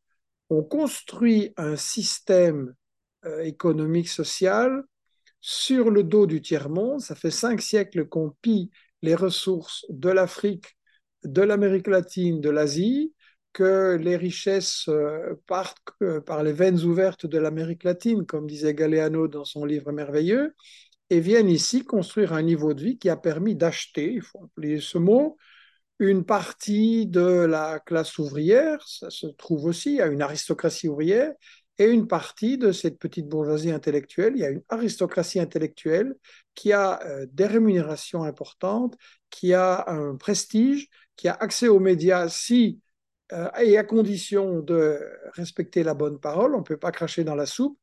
[0.49, 2.73] ont construit un système
[3.25, 4.83] euh, économique, social
[5.41, 7.01] sur le dos du tiers-monde.
[7.01, 10.77] Ça fait cinq siècles qu'on pille les ressources de l'Afrique,
[11.23, 13.13] de l'Amérique latine, de l'Asie,
[13.53, 15.79] que les richesses euh, partent
[16.25, 20.53] par les veines ouvertes de l'Amérique latine, comme disait Galeano dans son livre merveilleux,
[21.09, 24.79] et viennent ici construire un niveau de vie qui a permis d'acheter, il faut employer
[24.79, 25.37] ce mot,
[25.97, 31.33] une partie de la classe ouvrière, ça se trouve aussi à une aristocratie ouvrière,
[31.79, 34.33] et une partie de cette petite bourgeoisie intellectuelle.
[34.35, 36.13] Il y a une aristocratie intellectuelle
[36.59, 38.97] qui a euh, des rémunérations importantes,
[39.29, 42.81] qui a un prestige, qui a accès aux médias si
[43.31, 44.99] euh, et à condition de
[45.35, 46.55] respecter la bonne parole.
[46.55, 47.79] On ne peut pas cracher dans la soupe.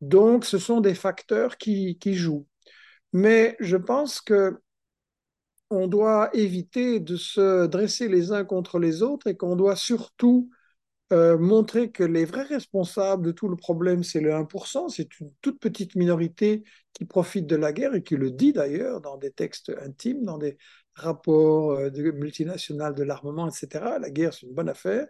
[0.00, 2.46] Donc, ce sont des facteurs qui, qui jouent.
[3.12, 4.60] Mais je pense que
[5.70, 10.50] on doit éviter de se dresser les uns contre les autres et qu'on doit surtout
[11.12, 15.30] euh, montrer que les vrais responsables de tout le problème, c'est le 1%, c'est une
[15.42, 16.64] toute petite minorité
[16.94, 20.38] qui profite de la guerre et qui le dit d'ailleurs dans des textes intimes, dans
[20.38, 20.56] des
[20.94, 23.98] rapports euh, de multinationales de l'armement, etc.
[23.98, 25.06] La guerre, c'est une bonne affaire.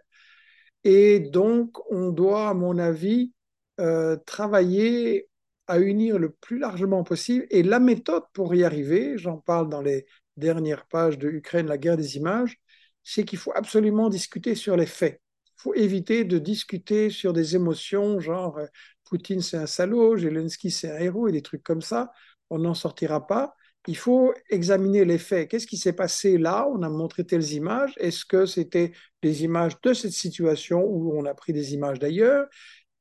[0.83, 3.33] Et donc, on doit, à mon avis,
[3.79, 5.29] euh, travailler
[5.67, 7.45] à unir le plus largement possible.
[7.49, 10.05] Et la méthode pour y arriver, j'en parle dans les
[10.37, 12.57] dernières pages de Ukraine, la guerre des images,
[13.03, 15.21] c'est qu'il faut absolument discuter sur les faits
[15.57, 18.65] faut éviter de discuter sur des émotions, genre euh,
[19.05, 22.11] Poutine c'est un salaud, Zelensky c'est un héros et des trucs comme ça.
[22.49, 23.55] On n'en sortira pas.
[23.87, 25.49] Il faut examiner les faits.
[25.49, 26.67] Qu'est-ce qui s'est passé là?
[26.71, 27.93] On a montré telles images.
[27.97, 32.47] Est-ce que c'était des images de cette situation ou on a pris des images d'ailleurs?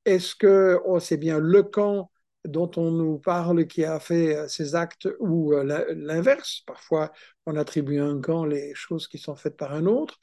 [0.04, 2.10] Est-ce que oh, c'est bien le camp
[2.44, 6.62] dont on nous parle qui a fait euh, ces actes ou euh, l'inverse?
[6.66, 7.12] Parfois,
[7.46, 10.18] on attribue à un camp les choses qui sont faites par un autre.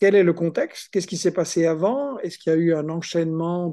[0.00, 0.88] Quel est le contexte?
[0.90, 2.18] Qu'est-ce qui s'est passé avant?
[2.18, 3.72] Est-ce qu'il y a eu un enchaînement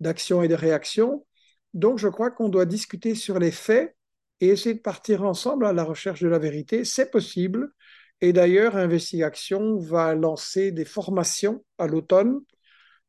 [0.00, 1.26] d'actions et de réactions?
[1.72, 3.96] Donc, je crois qu'on doit discuter sur les faits
[4.40, 6.84] et essayer de partir ensemble à la recherche de la vérité.
[6.84, 7.72] C'est possible.
[8.20, 12.40] Et d'ailleurs, Investigation va lancer des formations à l'automne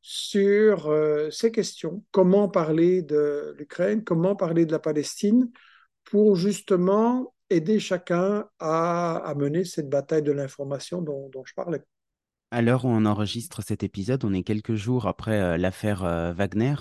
[0.02, 2.04] sur euh, ces questions.
[2.10, 5.50] Comment parler de l'Ukraine, comment parler de la Palestine
[6.04, 11.82] pour justement aider chacun à, mener cette bataille de l'information dont, je parlais?
[12.52, 16.32] À l'heure où on enregistre cet épisode, on est quelques jours après euh, l'affaire euh,
[16.32, 16.76] Wagner,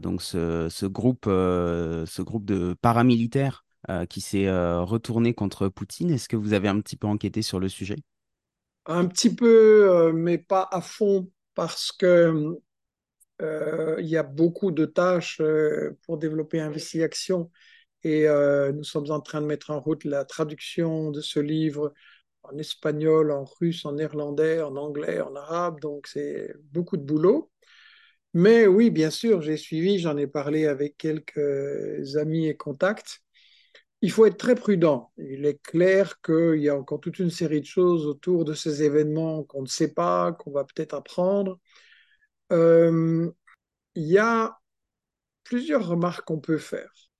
[0.00, 3.64] donc ce, groupe, ce groupe de paramilitaires
[4.08, 6.12] qui s'est retourné contre Poutine.
[6.12, 7.96] Est-ce que vous avez un petit peu enquêté sur le sujet?
[8.86, 12.60] Un petit peu, mais pas à fond parce que
[13.42, 17.50] euh, il y a beaucoup de tâches euh, pour développer Investigation
[18.04, 21.92] et euh, nous sommes en train de mettre en route la traduction de ce livre
[22.44, 27.50] en espagnol, en russe, en néerlandais, en anglais, en arabe, donc c'est beaucoup de boulot.
[28.34, 33.22] Mais oui, bien sûr, j'ai suivi, j'en ai parlé avec quelques amis et contacts
[34.02, 35.12] il faut être très prudent.
[35.16, 38.82] Il est clair qu'il y a encore toute une série de choses autour de ces
[38.82, 41.58] événements qu'on ne sait pas, qu'on va peut-être apprendre.
[42.52, 43.30] Euh,
[43.94, 44.58] il y a
[45.44, 47.11] plusieurs remarques qu'on peut faire.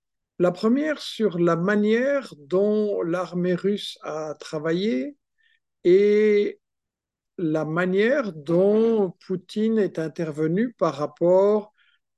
[0.43, 5.15] La première sur la manière dont l'armée russe a travaillé
[5.85, 6.59] et
[7.37, 11.73] la manière dont Poutine est intervenu par rapport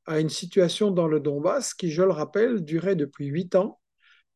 [0.07, 3.79] à une situation dans le Donbass qui, je le rappelle, durait depuis huit ans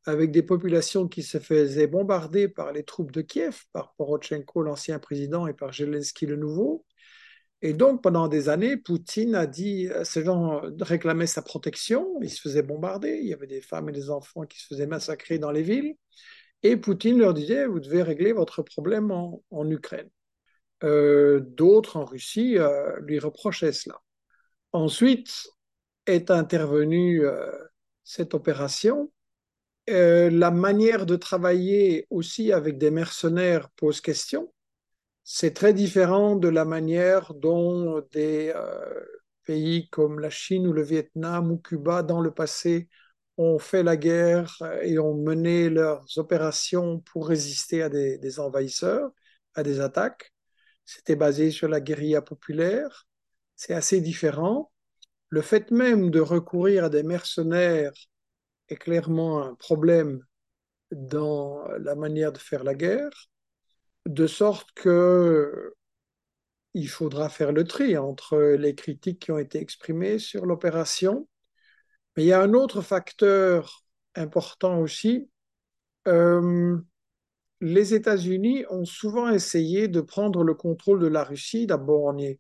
[0.06, 5.00] avec des populations qui se faisaient bombarder par les troupes de Kiev, par Porochenko, l'ancien
[5.00, 6.86] président, et par Zelensky, le nouveau.
[7.62, 12.42] Et donc, pendant des années, Poutine a dit, ces gens réclamaient sa protection, ils se
[12.42, 15.52] faisaient bombarder, il y avait des femmes et des enfants qui se faisaient massacrer dans
[15.52, 15.96] les villes,
[16.64, 20.10] et Poutine leur disait, vous devez régler votre problème en, Ukraine.
[20.84, 24.00] Euh, d'autres en Russie euh, lui reprochaient cela.
[24.72, 25.48] Ensuite
[26.06, 27.52] est intervenue euh,
[28.06, 29.12] cette opération
[29.90, 34.54] euh, la manière de travailler aussi avec des mercenaires pose question.
[35.32, 39.06] C'est très différent de la manière dont des euh,
[39.44, 42.90] pays comme la Chine ou le Vietnam ou Cuba dans le passé
[43.38, 49.12] ont fait la guerre et ont mené leurs opérations pour résister à des, des envahisseurs,
[49.54, 50.34] à des attaques.
[50.86, 53.08] C'était basé sur la guérilla populaire.
[53.56, 54.72] C'est assez différent.
[55.30, 57.94] Le fait même de recourir à des mercenaires
[58.70, 60.24] est clairement un problème
[60.92, 63.30] dans la manière de faire la guerre,
[64.06, 65.74] de sorte que
[66.74, 71.28] il faudra faire le tri entre les critiques qui ont été exprimées sur l'opération.
[72.16, 73.84] Mais il y a un autre facteur
[74.16, 75.30] important aussi.
[76.08, 76.78] Euh,
[77.62, 82.40] les États-Unis ont souvent essayé de prendre le contrôle de la Russie, d'abord en y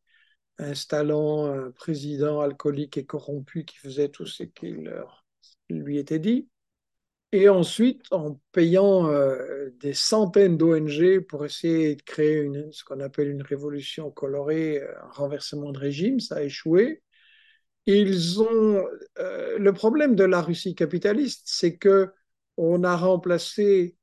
[0.60, 5.26] installant un président alcoolique et corrompu qui faisait tout ce qu'il leur
[5.69, 6.50] lui était dit.
[7.32, 13.00] Et ensuite, en payant euh, des centaines d'ONG pour essayer de créer une, ce qu'on
[13.00, 17.04] appelle une révolution colorée, euh, un renversement de régime, ça a échoué.
[17.86, 18.84] Ils ont
[19.20, 22.10] euh, le problème de la Russie capitaliste, c'est que
[22.58, 23.96] on a remplacé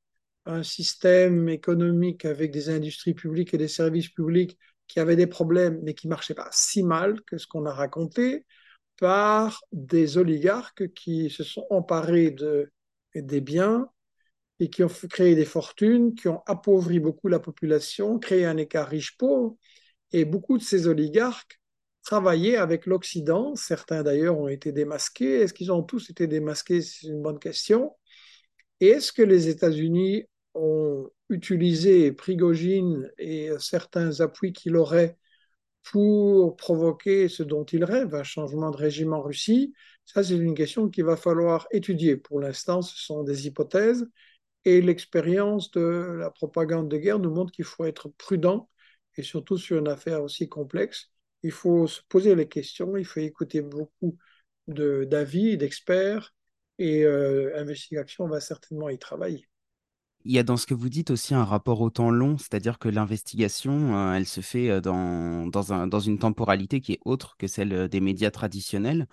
[0.46, 4.58] un système économique avec des industries publiques et des services publics
[4.88, 8.46] qui avaient des problèmes, mais qui marchaient pas si mal que ce qu'on a raconté
[9.00, 12.70] par des oligarques qui se sont emparés de,
[13.22, 13.88] des biens
[14.58, 18.88] et qui ont créé des fortunes, qui ont appauvri beaucoup la population, créé un écart
[18.88, 19.56] riche-pauvre.
[20.12, 21.60] Et beaucoup de ces oligarques
[22.02, 23.54] travaillaient avec l'Occident.
[23.54, 25.40] Certains d'ailleurs ont été démasqués.
[25.40, 26.80] Est-ce qu'ils ont tous été démasqués?
[26.80, 27.96] C'est une bonne question.
[28.80, 35.18] Et est-ce que les États-Unis ont utilisé Prigogine et certains appuis qu'il aurait
[35.82, 39.74] pour provoquer ce dont il rêve, un changement de régime en Russie?
[40.06, 42.16] Ça, c'est une question qu'il va falloir étudier.
[42.16, 44.06] Pour l'instant, ce sont des hypothèses
[44.64, 45.80] et l'expérience de
[46.18, 48.70] la propagande de guerre nous montre qu'il faut être prudent
[49.16, 51.10] et surtout sur une affaire aussi complexe.
[51.42, 54.18] Il faut se poser les questions, il faut écouter beaucoup
[54.68, 56.34] d'avis, d'experts
[56.78, 59.48] et euh, Investigation va certainement y travailler.
[60.28, 62.78] Il y a dans ce que vous dites aussi un rapport au temps long, c'est-à-dire
[62.80, 67.00] que l'investigation, euh, elle se fait euh, dans, dans, un, dans une temporalité qui est
[67.04, 69.06] autre que celle euh, des médias traditionnels.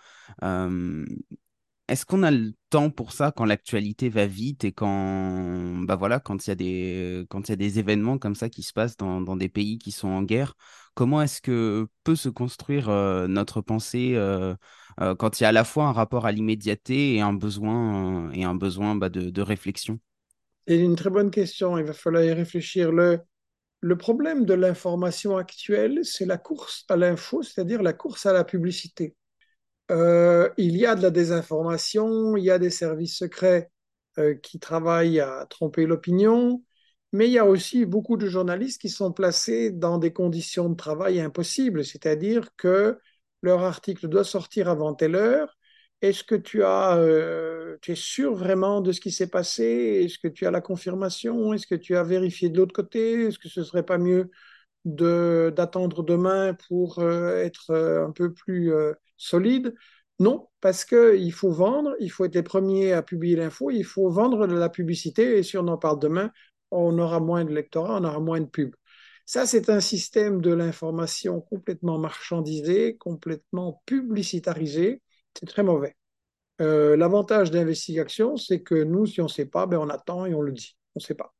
[1.90, 6.20] Est-ce qu'on a le temps pour ça quand l'actualité va vite et quand, bah voilà,
[6.20, 8.72] quand il y a des, quand il y a des événements comme ça qui se
[8.74, 10.56] passent dans, dans des pays qui sont en guerre?
[10.96, 12.88] Comment est-ce que peut se construire
[13.28, 14.16] notre pensée
[14.98, 18.44] quand il y a à la fois un rapport à l'immédiateté et un besoin, et
[18.46, 20.00] un besoin bah, de, de réflexion?
[20.68, 22.92] C'est une très bonne question, il va falloir y réfléchir.
[22.92, 23.20] Le,
[23.98, 29.16] problème de l'information actuelle, c'est la course à l'info, c'est-à-dire la course à la publicité.
[29.92, 33.72] Euh, il y a de la désinformation, il y a des services secrets
[34.20, 36.64] euh, qui travaillent à tromper l'opinion,
[37.12, 40.76] mais il y a aussi beaucoup de journalistes qui sont placés dans des conditions de
[40.76, 43.00] travail impossibles, c'est-à-dire que
[43.42, 45.58] leur article doit sortir avant telle heure.
[46.04, 49.64] Est-ce que tu as, euh, tu es sûr vraiment de ce qui s'est passé?
[50.06, 51.54] Est-ce que tu as la confirmation?
[51.54, 53.24] Est-ce que tu as vérifié de l'autre côté?
[53.28, 54.30] Est-ce que ce serait pas mieux
[54.86, 58.74] de d'attendre demain pour euh, être euh, un peu plus
[59.18, 59.76] solide?
[60.20, 64.10] Non, parce qu'il faut vendre, il faut être les premiers à publier l'info, il faut
[64.10, 66.32] vendre de la publicité, et si on en parle demain,
[66.72, 68.76] on aura moins de lectorat, on aura moins de pubs.
[69.26, 75.02] Ça, c'est un système de l'information complètement marchandisé, complètement publicitarisé.
[75.40, 75.96] C'est très mauvais.
[76.62, 80.34] Euh, L'avantage d'investigation, c'est que nous, si on ne sait pas, ben on attend et
[80.34, 80.78] on le dit.
[80.96, 81.34] On ne sait pas.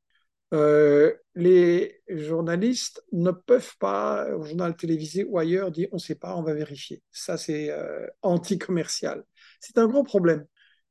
[0.54, 6.16] Euh, les journalistes ne peuvent pas, au journal télévisé ou ailleurs, dire on ne sait
[6.16, 7.02] pas, on va vérifier.
[7.12, 9.24] Ça, c'est euh, anti-commercial.
[9.60, 10.46] C'est un gros problème.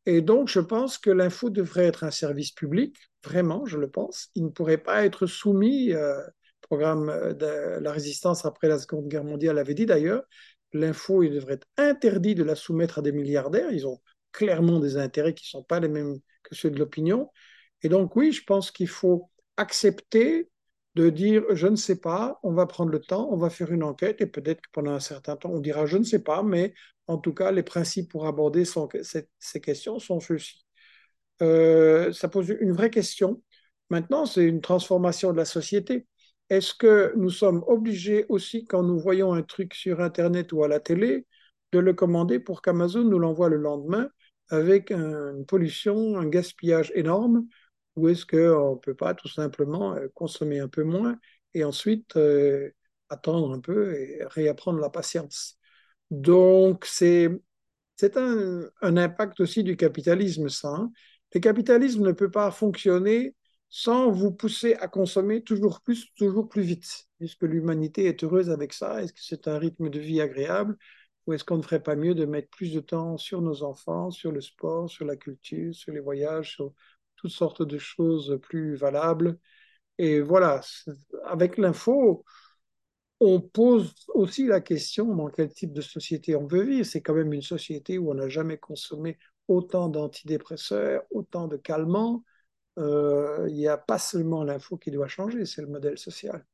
[0.04, 4.30] Et donc, je pense que l'info devrait être un service public, vraiment, je le pense.
[4.34, 6.20] Il ne pourrait pas être soumis, euh,
[6.62, 10.22] programme de la résistance après la Seconde Guerre mondiale avait dit d'ailleurs,
[10.72, 13.70] l'info, il devrait être interdit de la soumettre à des milliardaires.
[13.72, 14.00] Ils ont
[14.32, 17.30] clairement des intérêts qui ne sont pas les mêmes que ceux de l'opinion.
[17.82, 20.50] Et donc, oui, je pense qu'il faut accepter
[20.94, 23.82] de dire je ne sais pas, on va prendre le temps, on va faire une
[23.82, 26.74] enquête et peut-être que pendant un certain temps on dira je ne sais pas, mais
[27.06, 30.66] en tout cas les principes pour aborder ces questions sont ceux-ci.
[31.42, 33.42] Euh, ça pose une vraie question.
[33.90, 36.06] Maintenant, c'est une transformation de la société.
[36.52, 40.68] Est-ce que nous sommes obligés aussi, quand nous voyons un truc sur Internet ou à
[40.68, 41.26] la télé,
[41.72, 44.10] de le commander pour qu'Amazon nous l'envoie le lendemain
[44.50, 47.46] avec une pollution, un gaspillage énorme?
[47.96, 51.16] Ou est-ce qu'on ne peut pas tout simplement euh, consommer un peu moins
[51.54, 52.68] et ensuite euh,
[53.08, 55.58] attendre un peu et réapprendre la patience?
[56.10, 57.30] Donc, c'est,
[58.14, 60.68] un, un, impact aussi du capitalisme, ça.
[60.68, 60.92] Hein.
[61.32, 63.34] Le capitalisme ne peut pas fonctionner
[63.74, 67.08] sans vous pousser à consommer toujours plus, toujours plus vite.
[67.20, 69.02] Est-ce que l'humanité est heureuse avec ça?
[69.02, 70.76] Est-ce que c'est un rythme de vie agréable?
[71.26, 74.10] Ou est-ce qu'on ne ferait pas mieux de mettre plus de temps sur nos enfants,
[74.10, 76.74] sur le sport, sur la culture, sur les voyages, sur
[77.16, 79.38] toutes sortes de choses plus valables?
[79.96, 80.60] Et voilà,
[81.24, 82.26] avec l'info,
[83.20, 86.84] on pose aussi la question dans quel type de société on veut vivre.
[86.84, 89.16] C'est quand même une société où on n'a jamais consommé
[89.48, 92.22] autant d'antidépresseurs, autant de calmants.
[92.78, 96.44] Euh, il n'y a pas seulement l'info qui doit changer, c'est le modèle social.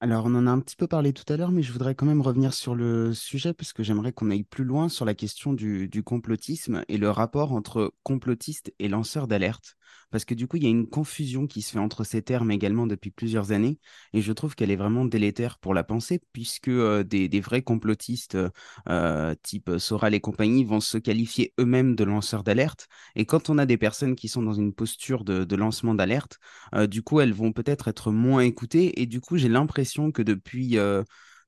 [0.00, 2.04] Alors, on en a un petit peu parlé tout à l'heure, mais je voudrais quand
[2.04, 5.54] même revenir sur le sujet parce que j'aimerais qu'on aille plus loin sur la question
[5.54, 9.76] du, complotisme et le rapport entre complotiste et lanceur d'alerte.
[10.10, 12.50] Parce que du coup, il y a une confusion qui se fait entre ces termes
[12.50, 13.78] également depuis plusieurs années,
[14.12, 18.38] et je trouve qu'elle est vraiment délétère pour la pensée, puisque euh, des, vrais complotistes
[18.88, 22.88] euh, type Soral et compagnie vont se qualifier eux-mêmes de lanceurs d'alerte.
[23.16, 26.38] Et quand on a des personnes qui sont dans une posture de, de lancement d'alerte,
[26.74, 30.22] euh, du coup, elles vont peut-être être moins écoutées, et du coup, j'ai l'impression que
[30.22, 30.78] depuis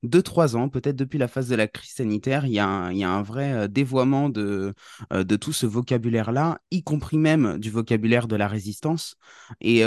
[0.03, 2.67] euh, deux, trois ans, peut-être depuis la phase de la crise sanitaire, il y a
[2.67, 4.73] un, il y a un vrai euh, dévoiement de,
[5.13, 9.15] euh, de tout ce vocabulaire-là, y compris même du vocabulaire de la résistance.
[9.61, 9.83] Et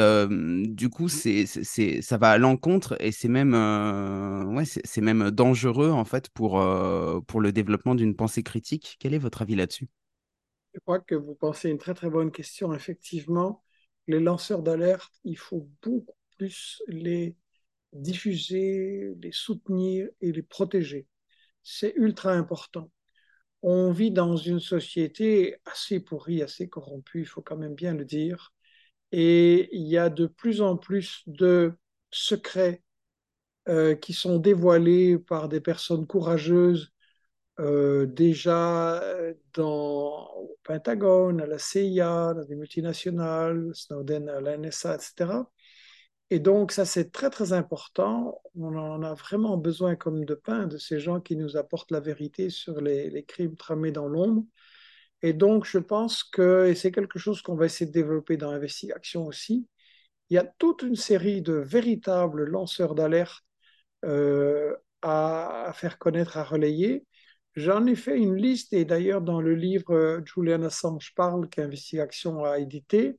[0.69, 3.55] du coup, c'est, c'est, ça va à l'encontre et c'est même,
[4.55, 6.63] ouais, c'est, même dangereux en fait pour,
[7.27, 8.97] pour le développement d'une pensée critique.
[8.99, 9.89] Quel est votre avis là-dessus?
[10.75, 12.73] Je crois que vous pensez une très très bonne question.
[12.73, 13.63] Effectivement,
[14.07, 17.37] les lanceurs d'alerte, il faut beaucoup plus les
[17.93, 21.07] diffuser, les soutenir et les protéger.
[21.63, 22.91] C'est ultra important.
[23.63, 28.05] On vit dans une société assez pourrie, assez corrompue, il faut quand même bien le
[28.05, 28.53] dire,
[29.13, 31.75] et il y a de plus en plus de
[32.11, 32.83] secrets
[33.69, 36.93] euh, qui sont dévoilés par des personnes courageuses,
[37.61, 39.03] euh, déjà
[39.55, 45.51] dans au Pentagone, à la CIA, dans des multinationales, Snowden à la NSA, etc.
[46.31, 48.41] Et donc, ça, c'est très, très important.
[48.55, 52.01] On en a vraiment besoin comme de pain de ces gens qui nous apportent la
[52.01, 54.45] vérité sur les, crimes tramés dans l'ombre.
[55.23, 58.53] Et donc, je pense que, et c'est quelque chose qu'on va essayer de développer dans
[58.53, 59.69] l'investigation aussi,
[60.31, 63.45] il y a toute une série de véritables lanceurs d'alerte
[64.05, 67.07] euh, à, faire connaître, à relayer.
[67.57, 72.45] J'en ai fait une liste et d'ailleurs dans le livre euh, Julian Assange parle qu'Investigation
[72.45, 73.19] a édité,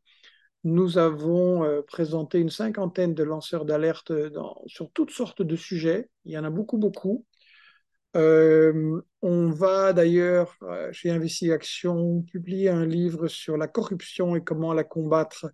[0.64, 4.12] nous avons euh, présenté une cinquantaine de lanceurs d'alerte
[4.68, 6.10] sur toutes sortes de sujets.
[6.26, 7.26] Il y en a beaucoup, beaucoup.
[8.18, 10.58] Euh, on va d'ailleurs,
[10.92, 15.48] chez Investigation, publier un livre sur la corruption et comment la combattre.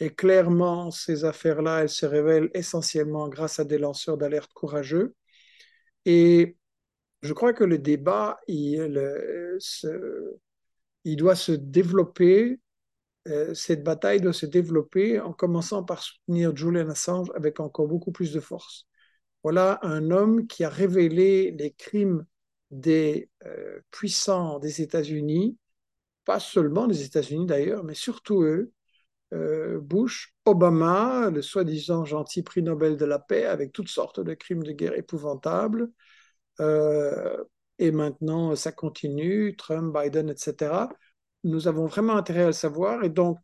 [0.00, 5.14] Et clairement, ces affaires-là, elles se révèlent essentiellement grâce à des lanceurs d'alerte courageux.
[6.06, 6.56] Et
[7.22, 9.00] je crois que le débat, il,
[11.04, 12.69] doit se développer euh,
[13.54, 18.32] cette bataille doit se développer en commençant par soutenir Julian Assange avec encore beaucoup plus
[18.32, 18.86] de force.
[19.42, 22.26] Voilà un homme qui a révélé les crimes
[22.70, 25.58] des euh, puissants des États-Unis,
[26.24, 28.72] pas seulement des États-Unis d'ailleurs, mais surtout eux,
[29.32, 34.34] euh, Bush, Obama, le soi-disant gentil prix Nobel de la paix, avec toutes sortes de
[34.34, 35.90] crimes de guerre épouvantables.
[37.78, 40.86] et maintenant, ça continue, Trump, Biden, etc
[41.44, 43.04] nous avons vraiment intérêt à le savoir.
[43.04, 43.38] Et donc,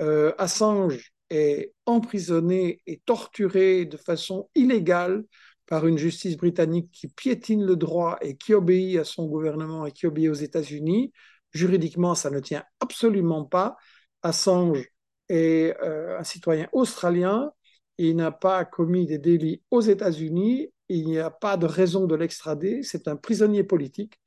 [0.00, 5.24] euh, Assange est emprisonné et torturé de façon illégale
[5.66, 9.92] par une justice britannique qui piétine le droit et qui obéit à son gouvernement et
[9.92, 11.12] qui obéit aux États-Unis.
[11.52, 13.76] Juridiquement, ça ne tient absolument pas.
[14.22, 14.88] Assange
[15.28, 17.52] est euh, un citoyen australien.
[17.98, 20.68] Il n'a pas commis des délits aux États-Unis.
[20.88, 22.82] Il n'y a pas de raison de l'extrader.
[22.82, 24.18] C'est un prisonnier politique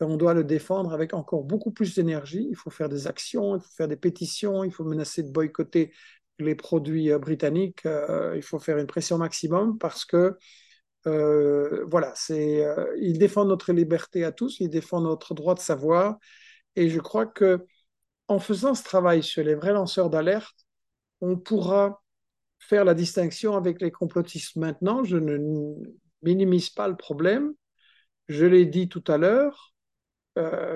[0.00, 2.46] on doit le défendre avec encore beaucoup plus d'énergie.
[2.50, 5.92] Il faut faire des actions, il faut faire des pétitions, il faut menacer de boycotter
[6.38, 7.84] les produits euh, britanniques.
[7.86, 10.36] Euh, il faut faire une pression maximum parce que
[11.06, 12.66] euh, voilà, c'est,
[13.00, 16.18] il défend notre liberté à tous, il défend notre droit de savoir.
[16.76, 17.64] Et je crois que
[18.28, 20.66] en faisant ce travail sur les vrais lanceurs d'alerte,
[21.20, 22.02] on pourra
[22.58, 24.56] faire la distinction avec les complotistes.
[24.56, 25.38] Maintenant, je ne
[26.22, 27.54] minimise pas le problème.
[28.28, 29.74] Je l'ai dit tout à l'heure,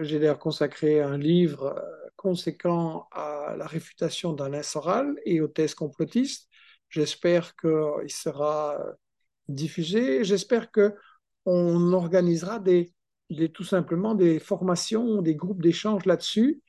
[0.02, 5.74] j'ai d'ailleurs consacré un livre euh, conséquent à la réfutation d'Alain Soral et aux thèses
[5.74, 6.48] complotistes.
[6.88, 8.92] J'espère qu'il sera euh,
[9.48, 10.24] diffusé.
[10.24, 12.92] J'espère qu'on organisera des,
[13.52, 16.62] tout simplement des formations, des groupes d'échange là-dessus.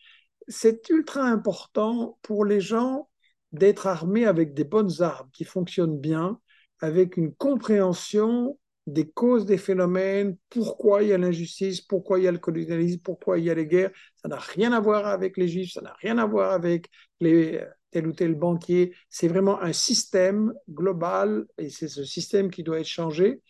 [0.48, 3.10] C'est ultra important pour les gens
[3.52, 6.40] d'être armés avec des bonnes armes qui fonctionnent bien,
[6.80, 12.28] avec une compréhension des causes des phénomènes, pourquoi il y a l'injustice, pourquoi il y
[12.28, 13.92] a le colonialisme, pourquoi il y a les guerres.
[14.16, 16.90] Ça n'a rien à voir avec les juifs, ça n'a rien à voir avec
[17.22, 18.94] les, tel ou tel banquier.
[19.10, 23.42] C'est vraiment un système global et c'est ce système qui doit être changé.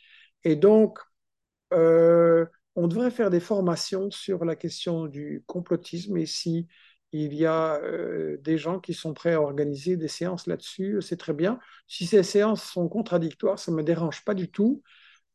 [0.44, 1.00] Et donc,
[1.74, 6.68] euh, on devrait faire des formations sur la question du complotisme et si
[7.12, 11.18] il y a euh, des gens qui sont prêts à organiser des séances là-dessus, c'est
[11.18, 11.60] très bien.
[11.88, 14.82] Si ces séances sont contradictoires, ça ne me dérange pas du tout.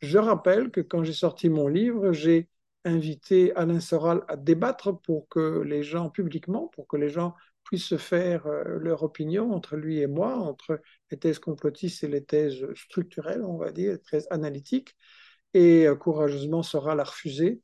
[0.01, 2.49] Je rappelle que quand j'ai sorti mon livre, j'ai
[2.85, 7.35] invité Alain Soral à débattre pour que les gens, publiquement, pour que les gens
[7.65, 10.81] puissent se faire euh, leur opinion entre lui et moi, entre
[11.11, 14.97] les thèses complotistes et les thèses structurelles, on va dire, les thèses analytiques.
[15.55, 17.61] Et euh, courageusement, Soral a refusé.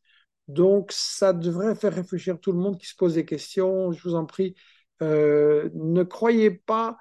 [0.49, 3.93] Donc, ça devrait faire réfléchir tout le monde qui se pose des questions.
[3.93, 4.55] Je vous en prie,
[5.03, 6.99] euh, ne croyez pas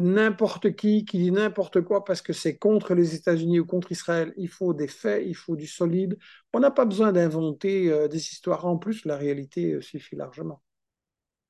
[0.00, 4.32] n'importe qui qui dit n'importe quoi parce que c'est contre les États-Unis ou contre Israël.
[4.36, 6.18] Il faut des faits, il faut du solide.
[6.52, 8.66] On n'a pas besoin d'inventer euh, des histoires.
[8.66, 10.62] En plus, la réalité euh, suffit largement.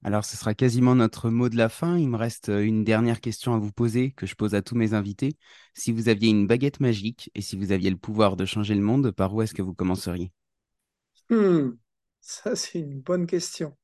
[0.03, 1.97] Alors, ce sera quasiment notre mot de la fin.
[1.99, 4.93] Il me reste une dernière question à vous poser que je pose à tous mes
[4.95, 5.36] invités.
[5.74, 8.80] Si vous aviez une baguette magique et si vous aviez le pouvoir de changer le
[8.82, 10.32] monde, par où est-ce que vous commenceriez?
[11.30, 11.70] Hmm,
[12.20, 13.74] Ça, c'est une bonne question.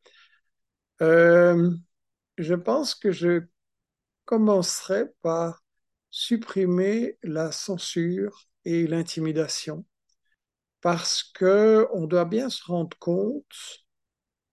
[2.39, 3.43] je pense que je
[4.25, 5.63] commencerait par
[6.11, 9.85] supprimer la censure et l'intimidation
[10.85, 13.87] parce que on doit bien se rendre compte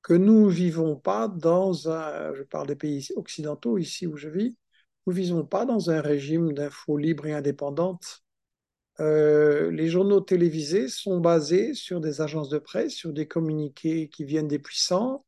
[0.01, 4.29] que nous ne vivons pas dans un, je parle des pays occidentaux ici où je
[4.29, 4.55] vis,
[5.05, 8.23] nous vivons pas dans un régime d'info libre et indépendante.
[9.01, 14.23] Euh, les journaux télévisés sont basés sur des agences de presse, sur des communiqués qui
[14.23, 15.25] viennent des puissants,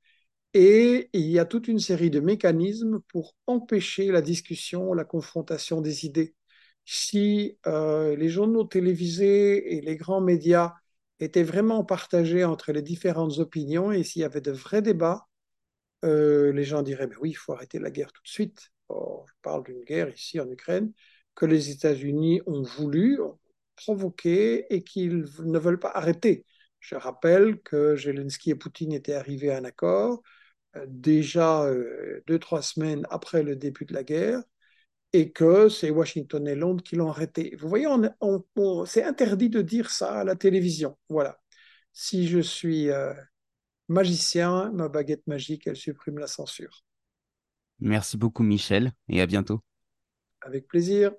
[0.53, 5.81] et il y a toute une série de mécanismes pour empêcher la discussion, la confrontation
[5.81, 6.35] des idées.
[6.85, 10.73] Si euh, les journaux télévisés et les grands médias
[11.19, 15.27] étaient vraiment partagés entre les différentes opinions et s'il y avait de vrais débats,
[16.05, 18.71] euh, les gens diraient, mais oui, il faut arrêter la guerre tout de suite.
[18.89, 20.91] je parle d'une guerre ici en Ukraine
[21.35, 23.39] que les États-Unis ont voulu, ont
[23.75, 26.45] provoqué et qu'ils ne veulent pas arrêter.
[26.79, 30.21] Je rappelle que Zelensky et Poutine étaient arrivés à un accord,
[30.87, 34.41] déjà euh, deux, trois semaines après le début de la guerre.
[35.13, 37.55] et que c'est Washington et Londres qui l'ont arrêté.
[37.59, 40.97] Vous voyez, on, c'est interdit de dire ça à la télévision.
[41.09, 41.39] Voilà.
[41.93, 43.13] Si je suis euh,
[43.89, 46.83] magicien, ma baguette magique, elle supprime la censure.
[47.79, 49.61] Merci beaucoup Michel et à bientôt.
[50.41, 51.11] Avec plaisir.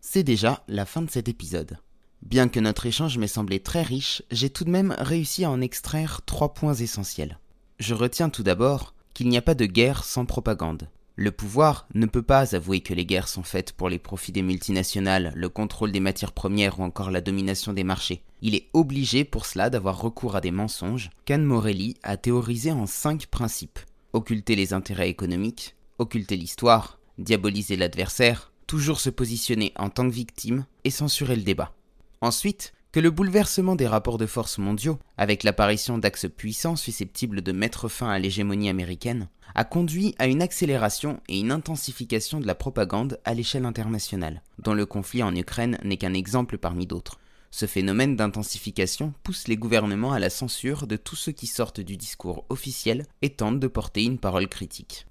[0.00, 1.78] C'est déjà la fin de cet épisode.
[2.22, 5.60] Bien que notre échange m'ait semblé très riche, j'ai tout de même réussi à en
[5.60, 7.38] extraire trois points essentiels.
[7.78, 10.88] Je retiens tout d'abord qu'il n'y a pas de guerre sans propagande.
[11.14, 14.42] Le pouvoir ne peut pas avouer que les guerres sont faites pour les profits des
[14.42, 18.22] multinationales, le contrôle des matières premières ou encore la domination des marchés.
[18.42, 22.86] Il est obligé pour cela d'avoir recours à des mensonges qu'Anne Morelli a théorisé en
[22.86, 23.78] cinq principes.
[24.12, 30.66] Occulter les intérêts économiques, occulter l'histoire, diaboliser l'adversaire, toujours se positionner en tant que victime
[30.84, 31.72] et censurer le débat.
[32.20, 37.52] Ensuite, que le bouleversement des rapports de force mondiaux, avec l'apparition d'axes puissants susceptibles de
[37.52, 42.54] mettre fin à l'hégémonie américaine, a conduit à une accélération et une intensification de la
[42.54, 47.20] propagande à l'échelle internationale, dont le conflit en Ukraine n'est qu'un exemple parmi d'autres.
[47.50, 51.98] Ce phénomène d'intensification pousse les gouvernements à la censure de tous ceux qui sortent du
[51.98, 55.06] discours officiel et tentent de porter une parole critique.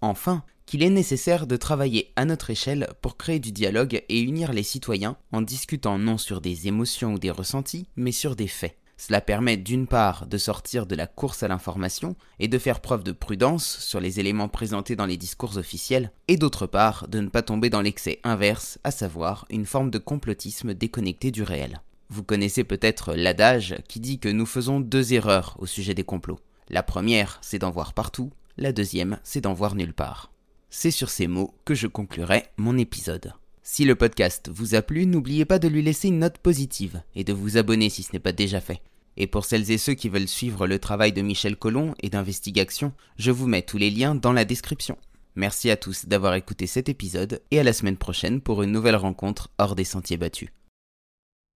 [0.00, 4.52] Enfin, qu'il est nécessaire de travailler à notre échelle pour créer du dialogue et unir
[4.52, 8.76] les citoyens en discutant non sur des émotions ou des ressentis, mais sur des faits.
[8.98, 13.04] Cela permet d'une part de sortir de la course à l'information et de faire preuve
[13.04, 17.28] de prudence sur les éléments présentés dans les discours officiels, et d'autre part de ne
[17.28, 21.80] pas tomber dans l'excès inverse, à savoir une forme de complotisme déconnecté du réel.
[22.10, 26.40] Vous connaissez peut-être l'adage qui dit que nous faisons deux erreurs au sujet des complots.
[26.68, 30.32] La première, c'est d'en voir partout, la deuxième, c'est d'en voir nulle part.
[30.68, 33.32] C'est sur ces mots que je conclurai mon épisode.
[33.62, 37.22] Si le podcast vous a plu, n'oubliez pas de lui laisser une note positive et
[37.22, 38.82] de vous abonner si ce n'est pas déjà fait.
[39.16, 42.92] Et pour celles et ceux qui veulent suivre le travail de Michel Collomb et d'investigation,
[43.16, 44.98] je vous mets tous les liens dans la description.
[45.36, 48.96] Merci à tous d'avoir écouté cet épisode et à la semaine prochaine pour une nouvelle
[48.96, 50.50] rencontre hors des sentiers battus.